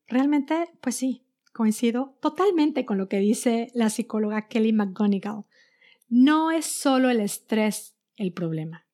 Realmente, 0.07 0.69
pues 0.81 0.95
sí, 0.95 1.27
coincido 1.53 2.17
totalmente 2.21 2.85
con 2.85 2.97
lo 2.97 3.07
que 3.07 3.19
dice 3.19 3.69
la 3.75 3.91
psicóloga 3.91 4.47
Kelly 4.47 4.73
McGonigal. 4.73 5.45
No 6.09 6.49
es 6.49 6.65
solo 6.65 7.11
el 7.11 7.19
estrés 7.19 7.95
el 8.17 8.33
problema. 8.33 8.87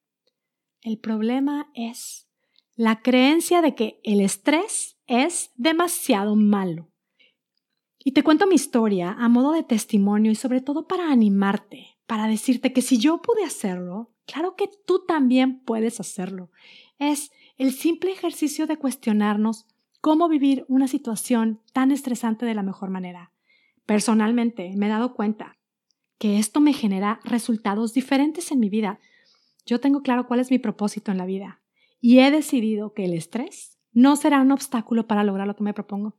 El 0.82 0.98
problema 0.98 1.72
es 1.74 2.28
la 2.76 3.02
creencia 3.02 3.62
de 3.62 3.76
que 3.76 4.02
el 4.04 4.20
estrés 4.20 4.99
es 5.10 5.52
demasiado 5.56 6.36
malo. 6.36 6.88
Y 7.98 8.12
te 8.12 8.24
cuento 8.24 8.46
mi 8.46 8.56
historia 8.56 9.16
a 9.20 9.28
modo 9.28 9.52
de 9.52 9.64
testimonio 9.64 10.32
y 10.32 10.36
sobre 10.36 10.62
todo 10.62 10.88
para 10.88 11.12
animarte, 11.12 11.98
para 12.06 12.28
decirte 12.28 12.72
que 12.72 12.84
si 12.84 13.00
yo 13.00 13.22
pude 13.22 13.44
hacerlo, 13.44 14.12
claro 14.26 14.56
que 14.56 14.70
tú 14.86 15.04
también 15.06 15.62
puedes 15.62 16.00
hacerlo. 16.00 16.52
Es 17.00 17.32
el 17.58 17.74
simple 17.74 18.12
ejercicio 18.12 18.68
de 18.68 18.78
cuestionarnos 18.78 19.66
cómo 20.00 20.30
vivir 20.30 20.64
una 20.70 20.88
situación 20.88 21.60
tan 21.74 21.92
estresante 21.92 22.46
de 22.46 22.54
la 22.54 22.64
mejor 22.64 22.92
manera. 22.92 23.34
Personalmente 23.88 24.74
me 24.76 24.86
he 24.86 24.90
dado 24.90 25.16
cuenta 25.16 25.58
que 26.20 26.38
esto 26.38 26.62
me 26.62 26.74
genera 26.74 27.20
resultados 27.24 27.94
diferentes 27.94 28.52
en 28.52 28.60
mi 28.60 28.70
vida. 28.70 29.00
Yo 29.66 29.80
tengo 29.80 30.04
claro 30.04 30.28
cuál 30.28 30.40
es 30.40 30.52
mi 30.52 30.60
propósito 30.60 31.12
en 31.12 31.18
la 31.18 31.26
vida 31.26 31.62
y 32.00 32.20
he 32.20 32.30
decidido 32.30 32.94
que 32.94 33.06
el 33.06 33.14
estrés 33.14 33.79
no 33.92 34.16
será 34.16 34.42
un 34.42 34.52
obstáculo 34.52 35.08
para 35.08 35.24
lograr 35.24 35.48
lo 35.48 35.56
que 35.56 35.64
me 35.64 35.74
propongo. 35.74 36.18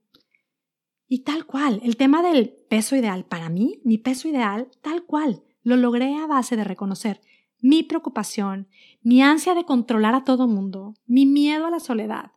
Y 1.06 1.24
tal 1.24 1.44
cual, 1.46 1.80
el 1.83 1.96
tema 1.96 2.22
del 2.22 2.50
peso 2.68 2.96
ideal, 2.96 3.24
para 3.24 3.48
mí, 3.48 3.80
mi 3.85 3.98
peso 3.98 4.28
ideal, 4.28 4.68
tal 4.80 5.04
cual, 5.04 5.42
lo 5.62 5.76
logré 5.76 6.16
a 6.16 6.26
base 6.26 6.56
de 6.56 6.64
reconocer 6.64 7.20
mi 7.62 7.83
preocupación, 7.83 8.68
mi 9.02 9.22
ansia 9.22 9.54
de 9.54 9.64
controlar 9.64 10.14
a 10.14 10.24
todo 10.24 10.46
mundo, 10.46 10.94
mi 11.06 11.26
miedo 11.26 11.66
a 11.66 11.70
la 11.70 11.80
soledad 11.80 12.33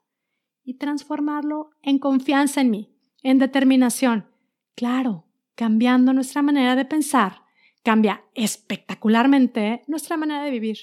y 0.63 0.75
transformarlo 0.75 1.71
en 1.81 1.99
confianza 1.99 2.61
en 2.61 2.69
mí, 2.69 2.95
en 3.21 3.39
determinación. 3.39 4.27
Claro, 4.75 5.25
cambiando 5.55 6.13
nuestra 6.13 6.41
manera 6.41 6.75
de 6.75 6.85
pensar, 6.85 7.43
cambia 7.83 8.23
espectacularmente 8.33 9.83
nuestra 9.87 10.17
manera 10.17 10.43
de 10.43 10.51
vivir. 10.51 10.77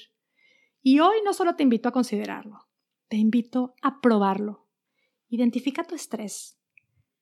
Y 0.82 1.00
hoy 1.00 1.16
no 1.24 1.32
solo 1.32 1.56
te 1.56 1.62
invito 1.62 1.88
a 1.88 1.92
considerarlo, 1.92 2.66
te 3.10 3.16
invito 3.16 3.74
a 3.82 4.00
probarlo. 4.00 4.68
Identifica 5.28 5.82
tu 5.82 5.96
estrés, 5.96 6.56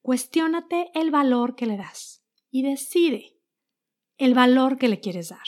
cuestiónate 0.03 0.90
el 0.94 1.11
valor 1.11 1.57
que 1.57 1.64
le 1.64 1.79
das 1.79 2.22
y 2.51 2.62
decide 2.62 3.40
el 4.18 4.35
valor 4.35 4.77
que 4.77 4.88
le 4.88 5.01
quieres 5.01 5.31
dar. 5.31 5.46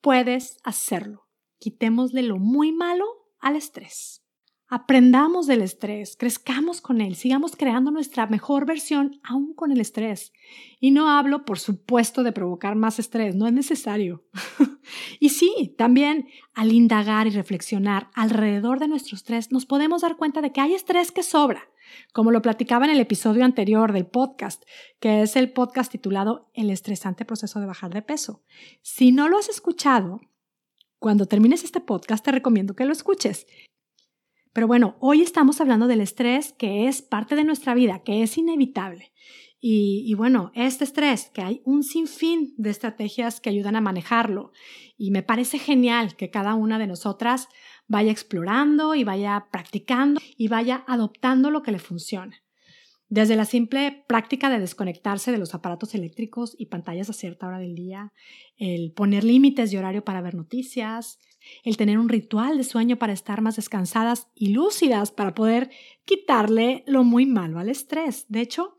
Puedes 0.00 0.58
hacerlo. 0.62 1.28
Quitémosle 1.58 2.22
lo 2.22 2.38
muy 2.38 2.72
malo 2.72 3.04
al 3.40 3.56
estrés. 3.56 4.19
Aprendamos 4.72 5.48
del 5.48 5.62
estrés, 5.62 6.16
crezcamos 6.16 6.80
con 6.80 7.00
él, 7.00 7.16
sigamos 7.16 7.56
creando 7.56 7.90
nuestra 7.90 8.28
mejor 8.28 8.66
versión 8.66 9.20
aún 9.24 9.52
con 9.52 9.72
el 9.72 9.80
estrés. 9.80 10.32
Y 10.78 10.92
no 10.92 11.10
hablo, 11.10 11.44
por 11.44 11.58
supuesto, 11.58 12.22
de 12.22 12.30
provocar 12.30 12.76
más 12.76 13.00
estrés, 13.00 13.34
no 13.34 13.48
es 13.48 13.52
necesario. 13.52 14.22
y 15.18 15.30
sí, 15.30 15.74
también 15.76 16.28
al 16.54 16.70
indagar 16.70 17.26
y 17.26 17.30
reflexionar 17.30 18.10
alrededor 18.14 18.78
de 18.78 18.86
nuestro 18.86 19.16
estrés, 19.16 19.50
nos 19.50 19.66
podemos 19.66 20.02
dar 20.02 20.16
cuenta 20.16 20.40
de 20.40 20.52
que 20.52 20.60
hay 20.60 20.74
estrés 20.74 21.10
que 21.10 21.24
sobra, 21.24 21.64
como 22.12 22.30
lo 22.30 22.40
platicaba 22.40 22.84
en 22.84 22.92
el 22.92 23.00
episodio 23.00 23.44
anterior 23.44 23.92
del 23.92 24.06
podcast, 24.06 24.62
que 25.00 25.22
es 25.22 25.34
el 25.34 25.52
podcast 25.52 25.90
titulado 25.90 26.48
El 26.54 26.70
estresante 26.70 27.24
proceso 27.24 27.58
de 27.58 27.66
bajar 27.66 27.92
de 27.92 28.02
peso. 28.02 28.44
Si 28.82 29.10
no 29.10 29.28
lo 29.28 29.36
has 29.36 29.48
escuchado, 29.48 30.20
cuando 31.00 31.26
termines 31.26 31.64
este 31.64 31.80
podcast 31.80 32.24
te 32.24 32.30
recomiendo 32.30 32.76
que 32.76 32.84
lo 32.84 32.92
escuches. 32.92 33.48
Pero 34.52 34.66
bueno, 34.66 34.96
hoy 35.00 35.22
estamos 35.22 35.60
hablando 35.60 35.86
del 35.86 36.00
estrés 36.00 36.52
que 36.52 36.88
es 36.88 37.02
parte 37.02 37.36
de 37.36 37.44
nuestra 37.44 37.74
vida, 37.74 38.02
que 38.04 38.22
es 38.22 38.36
inevitable. 38.36 39.12
Y, 39.62 40.14
bueno, 40.14 40.50
este 40.54 40.84
estrés, 40.84 41.30
que 41.34 41.42
hay 41.42 41.60
un 41.66 41.82
sinfín 41.82 42.54
de 42.56 42.70
estrategias 42.70 43.42
que 43.42 43.50
ayudan 43.50 43.76
a 43.76 43.82
manejarlo. 43.82 44.52
Y 44.96 45.10
me 45.10 45.22
parece 45.22 45.58
genial 45.58 46.16
que 46.16 46.30
cada 46.30 46.54
una 46.54 46.78
de 46.78 46.86
nosotras 46.86 47.46
vaya 47.86 48.10
explorando 48.10 48.94
y 48.94 49.04
vaya 49.04 49.48
practicando 49.52 50.18
y 50.38 50.48
vaya 50.48 50.82
adoptando 50.86 51.50
lo 51.50 51.62
que 51.62 51.72
le 51.72 51.78
funciona. 51.78 52.42
Desde 53.10 53.36
la 53.36 53.44
simple 53.44 54.04
práctica 54.06 54.48
de 54.48 54.60
desconectarse 54.60 55.30
de 55.30 55.38
los 55.38 55.54
aparatos 55.54 55.94
eléctricos 55.94 56.54
y 56.56 56.66
pantallas 56.66 57.10
a 57.10 57.12
cierta 57.12 57.46
hora 57.46 57.58
del 57.58 57.74
día, 57.74 58.12
el 58.56 58.92
poner 58.92 59.24
límites 59.24 59.70
de 59.70 59.78
horario 59.78 60.04
para 60.04 60.22
ver 60.22 60.36
noticias, 60.36 61.18
el 61.64 61.76
tener 61.76 61.98
un 61.98 62.08
ritual 62.08 62.56
de 62.56 62.64
sueño 62.64 62.96
para 62.96 63.12
estar 63.12 63.40
más 63.40 63.56
descansadas 63.56 64.28
y 64.34 64.52
lúcidas 64.52 65.10
para 65.10 65.34
poder 65.34 65.70
quitarle 66.04 66.84
lo 66.86 67.04
muy 67.04 67.26
malo 67.26 67.58
al 67.58 67.68
estrés. 67.68 68.26
De 68.28 68.40
hecho, 68.40 68.76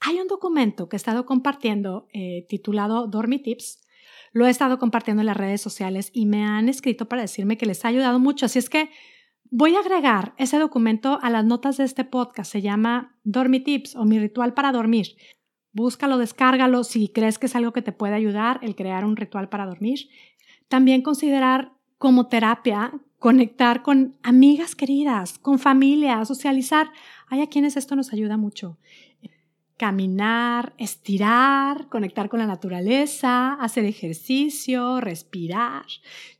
hay 0.00 0.20
un 0.20 0.28
documento 0.28 0.88
que 0.88 0.96
he 0.96 0.98
estado 0.98 1.24
compartiendo 1.24 2.08
eh, 2.12 2.46
titulado 2.48 3.06
Dormitips. 3.06 3.80
Lo 4.32 4.46
he 4.46 4.50
estado 4.50 4.78
compartiendo 4.78 5.22
en 5.22 5.26
las 5.26 5.36
redes 5.36 5.60
sociales 5.60 6.10
y 6.12 6.26
me 6.26 6.44
han 6.44 6.68
escrito 6.68 7.08
para 7.08 7.22
decirme 7.22 7.56
que 7.56 7.66
les 7.66 7.84
ha 7.84 7.88
ayudado 7.88 8.18
mucho. 8.18 8.46
Así 8.46 8.58
es 8.58 8.68
que 8.68 8.90
voy 9.50 9.76
a 9.76 9.80
agregar 9.80 10.34
ese 10.36 10.58
documento 10.58 11.18
a 11.22 11.30
las 11.30 11.44
notas 11.44 11.76
de 11.76 11.84
este 11.84 12.04
podcast. 12.04 12.50
Se 12.52 12.60
llama 12.60 13.18
Dormitips 13.24 13.96
o 13.96 14.04
mi 14.04 14.18
ritual 14.18 14.52
para 14.52 14.72
dormir. 14.72 15.16
Búscalo, 15.72 16.18
descárgalo 16.18 16.84
si 16.84 17.08
crees 17.08 17.38
que 17.38 17.46
es 17.46 17.56
algo 17.56 17.72
que 17.72 17.82
te 17.82 17.92
puede 17.92 18.14
ayudar 18.14 18.60
el 18.62 18.76
crear 18.76 19.04
un 19.04 19.16
ritual 19.16 19.48
para 19.48 19.66
dormir. 19.66 20.08
También 20.68 21.02
considerar 21.02 21.72
como 22.04 22.26
terapia, 22.26 22.92
conectar 23.18 23.82
con 23.82 24.14
amigas 24.22 24.74
queridas, 24.74 25.38
con 25.38 25.58
familia, 25.58 26.22
socializar. 26.26 26.90
Hay 27.28 27.40
a 27.40 27.46
quienes 27.46 27.78
esto 27.78 27.96
nos 27.96 28.12
ayuda 28.12 28.36
mucho. 28.36 28.76
Caminar, 29.78 30.74
estirar, 30.76 31.88
conectar 31.88 32.28
con 32.28 32.40
la 32.40 32.46
naturaleza, 32.46 33.54
hacer 33.54 33.86
ejercicio, 33.86 35.00
respirar. 35.00 35.86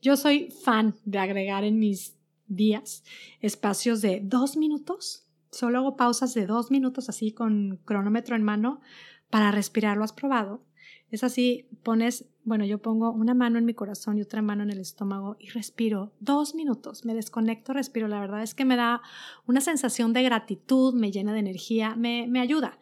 Yo 0.02 0.18
soy 0.18 0.50
fan 0.50 0.96
de 1.06 1.18
agregar 1.18 1.64
en 1.64 1.78
mis 1.78 2.14
días 2.46 3.02
espacios 3.40 4.02
de 4.02 4.20
dos 4.22 4.58
minutos. 4.58 5.26
Solo 5.50 5.78
hago 5.78 5.96
pausas 5.96 6.34
de 6.34 6.44
dos 6.44 6.70
minutos 6.70 7.08
así 7.08 7.32
con 7.32 7.80
cronómetro 7.86 8.36
en 8.36 8.42
mano 8.42 8.82
para 9.30 9.50
respirar. 9.50 9.96
¿Lo 9.96 10.04
has 10.04 10.12
probado? 10.12 10.62
Es 11.10 11.24
así, 11.24 11.68
pones, 11.82 12.26
bueno, 12.44 12.64
yo 12.64 12.78
pongo 12.78 13.10
una 13.10 13.34
mano 13.34 13.58
en 13.58 13.64
mi 13.64 13.74
corazón 13.74 14.18
y 14.18 14.22
otra 14.22 14.42
mano 14.42 14.62
en 14.62 14.70
el 14.70 14.78
estómago 14.78 15.36
y 15.38 15.48
respiro 15.48 16.12
dos 16.20 16.54
minutos, 16.54 17.04
me 17.04 17.14
desconecto, 17.14 17.72
respiro. 17.72 18.06
La 18.08 18.20
verdad 18.20 18.42
es 18.42 18.54
que 18.54 18.64
me 18.64 18.76
da 18.76 19.02
una 19.46 19.60
sensación 19.60 20.12
de 20.12 20.22
gratitud, 20.22 20.94
me 20.94 21.10
llena 21.10 21.32
de 21.32 21.40
energía, 21.40 21.96
me, 21.96 22.26
me 22.28 22.40
ayuda. 22.40 22.78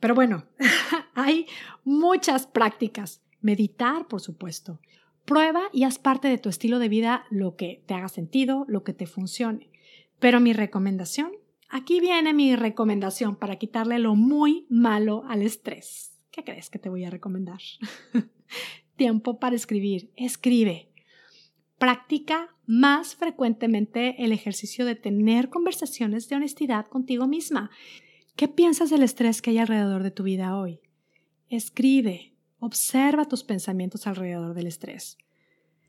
Pero 0.00 0.14
bueno, 0.14 0.44
hay 1.14 1.46
muchas 1.84 2.46
prácticas. 2.46 3.22
Meditar, 3.42 4.06
por 4.06 4.20
supuesto. 4.20 4.80
Prueba 5.24 5.62
y 5.72 5.84
haz 5.84 5.98
parte 5.98 6.28
de 6.28 6.38
tu 6.38 6.48
estilo 6.48 6.78
de 6.78 6.88
vida 6.88 7.24
lo 7.30 7.56
que 7.56 7.82
te 7.86 7.94
haga 7.94 8.08
sentido, 8.08 8.64
lo 8.68 8.82
que 8.84 8.92
te 8.92 9.06
funcione. 9.06 9.70
Pero 10.18 10.40
mi 10.40 10.52
recomendación, 10.52 11.32
aquí 11.70 12.00
viene 12.00 12.34
mi 12.34 12.54
recomendación 12.56 13.36
para 13.36 13.56
quitarle 13.56 13.98
lo 13.98 14.14
muy 14.14 14.66
malo 14.68 15.24
al 15.28 15.42
estrés. 15.42 16.20
¿Qué 16.30 16.44
crees 16.44 16.68
que 16.68 16.78
te 16.78 16.88
voy 16.88 17.04
a 17.04 17.10
recomendar? 17.10 17.60
Tiempo 19.00 19.38
para 19.38 19.56
escribir. 19.56 20.12
Escribe. 20.14 20.92
Practica 21.78 22.54
más 22.66 23.16
frecuentemente 23.16 24.22
el 24.22 24.30
ejercicio 24.30 24.84
de 24.84 24.94
tener 24.94 25.48
conversaciones 25.48 26.28
de 26.28 26.36
honestidad 26.36 26.84
contigo 26.84 27.26
misma. 27.26 27.70
¿Qué 28.36 28.46
piensas 28.46 28.90
del 28.90 29.02
estrés 29.02 29.40
que 29.40 29.52
hay 29.52 29.58
alrededor 29.58 30.02
de 30.02 30.10
tu 30.10 30.22
vida 30.22 30.54
hoy? 30.54 30.80
Escribe. 31.48 32.34
Observa 32.58 33.24
tus 33.24 33.42
pensamientos 33.42 34.06
alrededor 34.06 34.52
del 34.52 34.66
estrés. 34.66 35.16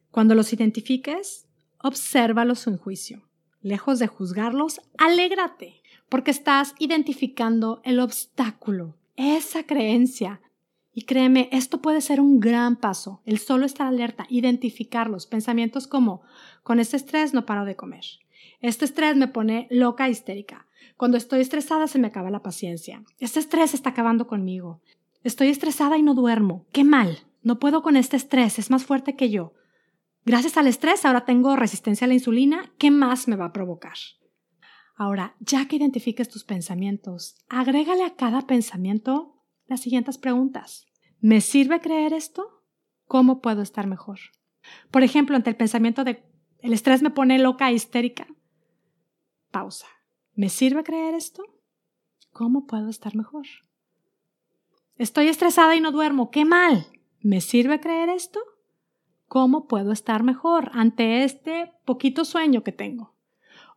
Cuando 0.10 0.34
los 0.34 0.54
identifiques, 0.54 1.50
obsérvalos 1.80 2.60
sin 2.60 2.78
juicio. 2.78 3.28
Lejos 3.60 4.00
de 4.00 4.08
juzgarlos, 4.08 4.80
alégrate, 4.98 5.82
porque 6.08 6.32
estás 6.32 6.76
identificando 6.80 7.82
el 7.84 8.00
obstáculo 8.00 8.96
esa 9.18 9.66
creencia. 9.66 10.42
Y 10.94 11.04
créeme, 11.04 11.48
esto 11.52 11.82
puede 11.82 12.02
ser 12.02 12.20
un 12.20 12.40
gran 12.40 12.76
paso, 12.76 13.22
el 13.26 13.38
solo 13.38 13.66
estar 13.66 13.88
alerta, 13.88 14.26
identificar 14.30 15.10
los 15.10 15.26
pensamientos 15.26 15.88
como, 15.88 16.22
con 16.64 16.80
este 16.80 16.98
estrés 16.98 17.34
no 17.34 17.46
paro 17.46 17.64
de 17.64 17.76
comer. 17.76 18.04
Este 18.60 18.86
estrés 18.86 19.16
me 19.16 19.28
pone 19.28 19.68
loca, 19.72 20.10
histérica. 20.10 20.68
Cuando 20.98 21.18
estoy 21.18 21.42
estresada 21.42 21.88
se 21.88 21.98
me 21.98 22.08
acaba 22.08 22.30
la 22.30 22.44
paciencia. 22.44 23.04
Este 23.20 23.40
estrés 23.40 23.74
está 23.74 23.92
acabando 23.92 24.28
conmigo. 24.28 24.82
Estoy 25.24 25.48
estresada 25.48 25.98
y 25.98 26.04
no 26.04 26.14
duermo. 26.14 26.66
Qué 26.72 26.84
mal. 26.84 27.20
No 27.42 27.58
puedo 27.58 27.82
con 27.82 27.96
este 27.96 28.18
estrés, 28.18 28.60
es 28.60 28.70
más 28.70 28.86
fuerte 28.86 29.16
que 29.16 29.30
yo. 29.30 29.54
Gracias 30.26 30.58
al 30.58 30.68
estrés 30.68 31.06
ahora 31.06 31.26
tengo 31.26 31.56
resistencia 31.56 32.06
a 32.06 32.08
la 32.08 32.14
insulina. 32.14 32.72
¿Qué 32.78 32.92
más 32.92 33.28
me 33.28 33.36
va 33.36 33.46
a 33.46 33.54
provocar? 33.54 33.96
Ahora, 34.96 35.36
ya 35.40 35.68
que 35.68 35.78
identifiques 35.78 36.30
tus 36.30 36.44
pensamientos, 36.44 37.36
agrégale 37.50 38.04
a 38.04 38.16
cada 38.16 38.46
pensamiento 38.46 39.41
las 39.72 39.82
siguientes 39.82 40.18
preguntas. 40.18 40.86
¿Me 41.20 41.42
sirve 41.42 41.82
creer 41.82 42.14
esto? 42.14 42.64
¿Cómo 43.06 43.42
puedo 43.42 43.62
estar 43.62 43.88
mejor? 43.88 44.20
Por 44.92 45.04
ejemplo, 45.04 45.36
ante 45.36 45.50
el 45.50 45.56
pensamiento 45.56 46.04
de 46.04 46.24
el 46.60 46.74
estrés 46.74 47.02
me 47.02 47.10
pone 47.10 47.40
loca, 47.40 47.72
histérica. 47.72 48.28
Pausa. 49.50 49.88
¿Me 50.36 50.50
sirve 50.50 50.84
creer 50.84 51.16
esto? 51.16 51.44
¿Cómo 52.32 52.68
puedo 52.68 52.90
estar 52.90 53.16
mejor? 53.16 53.48
Estoy 54.98 55.28
estresada 55.28 55.76
y 55.76 55.82
no 55.82 55.92
duermo. 55.92 56.30
¡Qué 56.30 56.46
mal! 56.46 56.86
¿Me 57.20 57.42
sirve 57.42 57.80
creer 57.80 58.10
esto? 58.10 58.40
¿Cómo 59.28 59.68
puedo 59.68 59.92
estar 59.92 60.24
mejor 60.24 60.70
ante 60.74 61.24
este 61.24 61.74
poquito 61.86 62.26
sueño 62.26 62.64
que 62.64 62.72
tengo? 62.72 63.16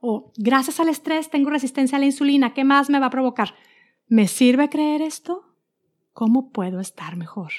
o 0.07 0.33
gracias 0.37 0.81
al 0.81 0.91
estrés 0.91 1.31
tengo 1.31 1.49
resistencia 1.49 1.97
a 1.97 1.99
la 1.99 2.05
insulina, 2.05 2.53
¿qué 2.53 2.63
más 2.63 2.91
me 2.91 3.01
va 3.01 3.07
a 3.07 3.11
provocar? 3.11 3.55
¿Me 4.07 4.29
sirve 4.29 4.69
creer 4.69 5.01
esto? 5.01 5.54
¿Cómo 6.15 6.51
puedo 6.51 6.79
estar 6.79 7.17
mejor? 7.17 7.53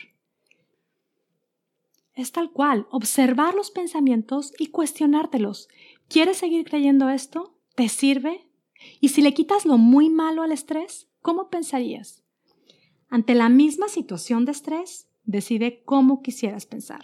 Es 2.14 2.32
tal 2.32 2.52
cual, 2.52 2.88
observar 2.90 3.54
los 3.54 3.70
pensamientos 3.70 4.54
y 4.58 4.68
cuestionártelos. 4.68 5.68
¿Quieres 6.08 6.38
seguir 6.38 6.64
creyendo 6.64 7.10
esto? 7.10 7.54
¿Te 7.76 7.90
sirve? 7.90 8.50
Y 9.02 9.10
si 9.10 9.22
le 9.22 9.34
quitas 9.34 9.66
lo 9.66 9.78
muy 9.78 10.10
malo 10.10 10.42
al 10.42 10.54
estrés, 10.54 11.10
¿cómo 11.22 11.50
pensarías? 11.50 12.24
Ante 13.10 13.36
la 13.36 13.50
misma 13.50 13.90
situación 13.90 14.46
de 14.46 14.54
estrés, 14.54 15.10
decide 15.26 15.84
cómo 15.84 16.22
quisieras 16.22 16.66
pensar. 16.66 17.04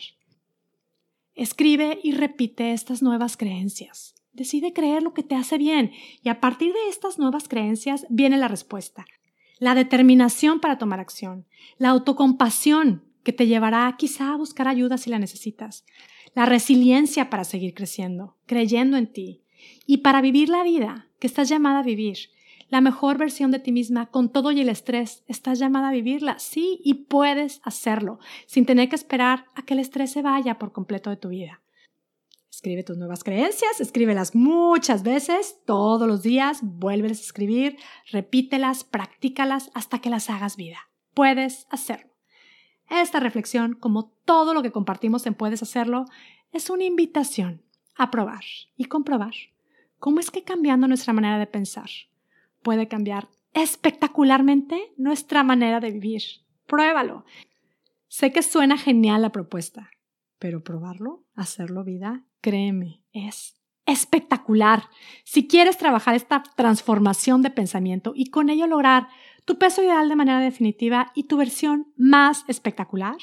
Escribe 1.35 1.99
y 2.01 2.13
repite 2.13 2.71
estas 2.71 3.01
nuevas 3.01 3.35
creencias. 3.35 4.15
Decide 4.31 4.71
creer 4.71 5.03
lo 5.03 5.13
que 5.13 5.23
te 5.23 5.35
hace 5.35 5.57
bien 5.57 5.91
y 6.23 6.29
a 6.29 6.39
partir 6.39 6.71
de 6.71 6.87
estas 6.87 7.19
nuevas 7.19 7.49
creencias 7.49 8.05
viene 8.09 8.37
la 8.37 8.47
respuesta. 8.47 9.05
La 9.61 9.75
determinación 9.75 10.59
para 10.59 10.79
tomar 10.79 10.99
acción, 10.99 11.45
la 11.77 11.89
autocompasión 11.89 13.03
que 13.21 13.31
te 13.31 13.45
llevará 13.45 13.95
quizá 13.95 14.33
a 14.33 14.35
buscar 14.35 14.67
ayuda 14.67 14.97
si 14.97 15.11
la 15.11 15.19
necesitas, 15.19 15.85
la 16.33 16.47
resiliencia 16.47 17.29
para 17.29 17.43
seguir 17.43 17.75
creciendo, 17.75 18.35
creyendo 18.47 18.97
en 18.97 19.13
ti 19.13 19.43
y 19.85 19.97
para 19.97 20.19
vivir 20.19 20.49
la 20.49 20.63
vida 20.63 21.09
que 21.19 21.27
estás 21.27 21.47
llamada 21.47 21.81
a 21.81 21.83
vivir, 21.83 22.17
la 22.69 22.81
mejor 22.81 23.19
versión 23.19 23.51
de 23.51 23.59
ti 23.59 23.71
misma 23.71 24.07
con 24.07 24.31
todo 24.31 24.51
y 24.51 24.61
el 24.61 24.69
estrés, 24.69 25.23
estás 25.27 25.59
llamada 25.59 25.89
a 25.89 25.93
vivirla, 25.93 26.39
sí, 26.39 26.81
y 26.83 27.05
puedes 27.05 27.61
hacerlo 27.63 28.17
sin 28.47 28.65
tener 28.65 28.89
que 28.89 28.95
esperar 28.95 29.45
a 29.53 29.61
que 29.61 29.75
el 29.75 29.79
estrés 29.79 30.11
se 30.11 30.23
vaya 30.23 30.57
por 30.57 30.71
completo 30.71 31.11
de 31.11 31.17
tu 31.17 31.29
vida. 31.29 31.60
Escribe 32.51 32.83
tus 32.83 32.97
nuevas 32.97 33.23
creencias, 33.23 33.79
escríbelas 33.79 34.35
muchas 34.35 35.03
veces, 35.03 35.61
todos 35.65 36.05
los 36.05 36.21
días, 36.21 36.59
vuélvelas 36.61 37.19
a 37.19 37.23
escribir, 37.23 37.77
repítelas, 38.11 38.83
practícalas 38.83 39.71
hasta 39.73 39.99
que 39.99 40.09
las 40.09 40.29
hagas 40.29 40.57
vida. 40.57 40.77
Puedes 41.13 41.65
hacerlo. 41.69 42.11
Esta 42.89 43.21
reflexión, 43.21 43.73
como 43.73 44.09
todo 44.25 44.53
lo 44.53 44.61
que 44.61 44.73
compartimos 44.73 45.25
en 45.25 45.33
Puedes 45.33 45.63
hacerlo, 45.63 46.05
es 46.51 46.69
una 46.69 46.83
invitación 46.83 47.63
a 47.95 48.11
probar 48.11 48.43
y 48.75 48.85
comprobar 48.85 49.33
cómo 49.97 50.19
es 50.19 50.29
que 50.29 50.43
cambiando 50.43 50.89
nuestra 50.89 51.13
manera 51.13 51.39
de 51.39 51.47
pensar 51.47 51.89
puede 52.61 52.89
cambiar 52.89 53.29
espectacularmente 53.53 54.93
nuestra 54.97 55.43
manera 55.43 55.79
de 55.79 55.91
vivir. 55.91 56.21
Pruébalo. 56.67 57.23
Sé 58.09 58.33
que 58.33 58.43
suena 58.43 58.77
genial 58.77 59.21
la 59.21 59.31
propuesta, 59.31 59.89
pero 60.37 60.63
probarlo, 60.63 61.23
hacerlo 61.33 61.85
vida, 61.85 62.25
créeme, 62.41 63.03
es 63.13 63.55
espectacular. 63.85 64.83
Si 65.23 65.47
quieres 65.47 65.77
trabajar 65.77 66.15
esta 66.15 66.43
transformación 66.55 67.41
de 67.41 67.49
pensamiento 67.49 68.13
y 68.15 68.29
con 68.29 68.49
ello 68.49 68.67
lograr 68.67 69.07
tu 69.45 69.57
peso 69.57 69.81
ideal 69.81 70.09
de 70.09 70.15
manera 70.15 70.39
definitiva 70.39 71.11
y 71.15 71.23
tu 71.23 71.37
versión 71.37 71.93
más 71.95 72.43
espectacular, 72.47 73.17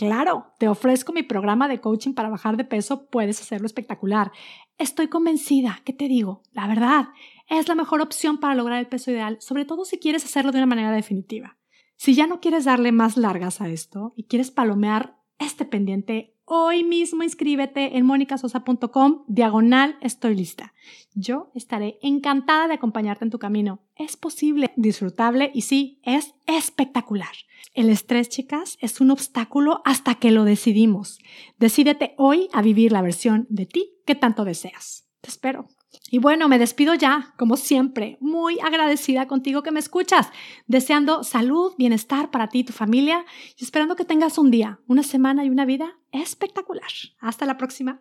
Claro, 0.00 0.54
te 0.58 0.66
ofrezco 0.66 1.12
mi 1.12 1.22
programa 1.22 1.68
de 1.68 1.82
coaching 1.82 2.14
para 2.14 2.30
bajar 2.30 2.56
de 2.56 2.64
peso, 2.64 3.10
puedes 3.10 3.38
hacerlo 3.38 3.66
espectacular. 3.66 4.32
Estoy 4.78 5.08
convencida, 5.08 5.82
¿qué 5.84 5.92
te 5.92 6.08
digo? 6.08 6.42
La 6.52 6.66
verdad, 6.66 7.08
es 7.50 7.68
la 7.68 7.74
mejor 7.74 8.00
opción 8.00 8.38
para 8.38 8.54
lograr 8.54 8.78
el 8.78 8.86
peso 8.86 9.10
ideal, 9.10 9.36
sobre 9.40 9.66
todo 9.66 9.84
si 9.84 9.98
quieres 9.98 10.24
hacerlo 10.24 10.52
de 10.52 10.58
una 10.58 10.64
manera 10.64 10.90
definitiva. 10.90 11.58
Si 11.96 12.14
ya 12.14 12.26
no 12.26 12.40
quieres 12.40 12.64
darle 12.64 12.92
más 12.92 13.18
largas 13.18 13.60
a 13.60 13.68
esto 13.68 14.14
y 14.16 14.24
quieres 14.24 14.50
palomear 14.50 15.18
este 15.38 15.66
pendiente, 15.66 16.34
hoy 16.52 16.82
mismo 16.82 17.22
inscríbete 17.22 17.96
en 17.96 18.04
monicasosa.com 18.04 19.22
diagonal 19.28 19.96
estoy 20.00 20.34
lista. 20.34 20.74
Yo 21.14 21.52
estaré 21.54 22.00
encantada 22.02 22.66
de 22.66 22.74
acompañarte 22.74 23.24
en 23.24 23.30
tu 23.30 23.38
camino. 23.38 23.78
Es 23.94 24.16
posible, 24.16 24.72
disfrutable 24.74 25.52
y 25.54 25.62
sí, 25.62 26.00
es 26.02 26.34
espectacular. 26.46 27.30
El 27.72 27.88
estrés, 27.88 28.28
chicas, 28.28 28.78
es 28.80 29.00
un 29.00 29.12
obstáculo 29.12 29.80
hasta 29.84 30.16
que 30.16 30.32
lo 30.32 30.42
decidimos. 30.42 31.20
Decídete 31.58 32.14
hoy 32.18 32.48
a 32.52 32.62
vivir 32.62 32.90
la 32.90 33.02
versión 33.02 33.46
de 33.48 33.66
ti 33.66 33.92
que 34.04 34.16
tanto 34.16 34.44
deseas. 34.44 35.08
Te 35.20 35.28
espero. 35.28 35.68
Y 36.10 36.18
bueno, 36.18 36.48
me 36.48 36.58
despido 36.58 36.94
ya, 36.94 37.34
como 37.36 37.56
siempre, 37.56 38.16
muy 38.20 38.60
agradecida 38.60 39.26
contigo 39.26 39.62
que 39.62 39.72
me 39.72 39.80
escuchas, 39.80 40.30
deseando 40.66 41.24
salud, 41.24 41.74
bienestar 41.78 42.30
para 42.30 42.48
ti 42.48 42.60
y 42.60 42.64
tu 42.64 42.72
familia 42.72 43.24
y 43.56 43.64
esperando 43.64 43.96
que 43.96 44.04
tengas 44.04 44.38
un 44.38 44.50
día, 44.50 44.80
una 44.86 45.02
semana 45.02 45.44
y 45.44 45.50
una 45.50 45.64
vida 45.64 45.98
espectacular. 46.12 46.90
Hasta 47.20 47.46
la 47.46 47.56
próxima. 47.56 47.98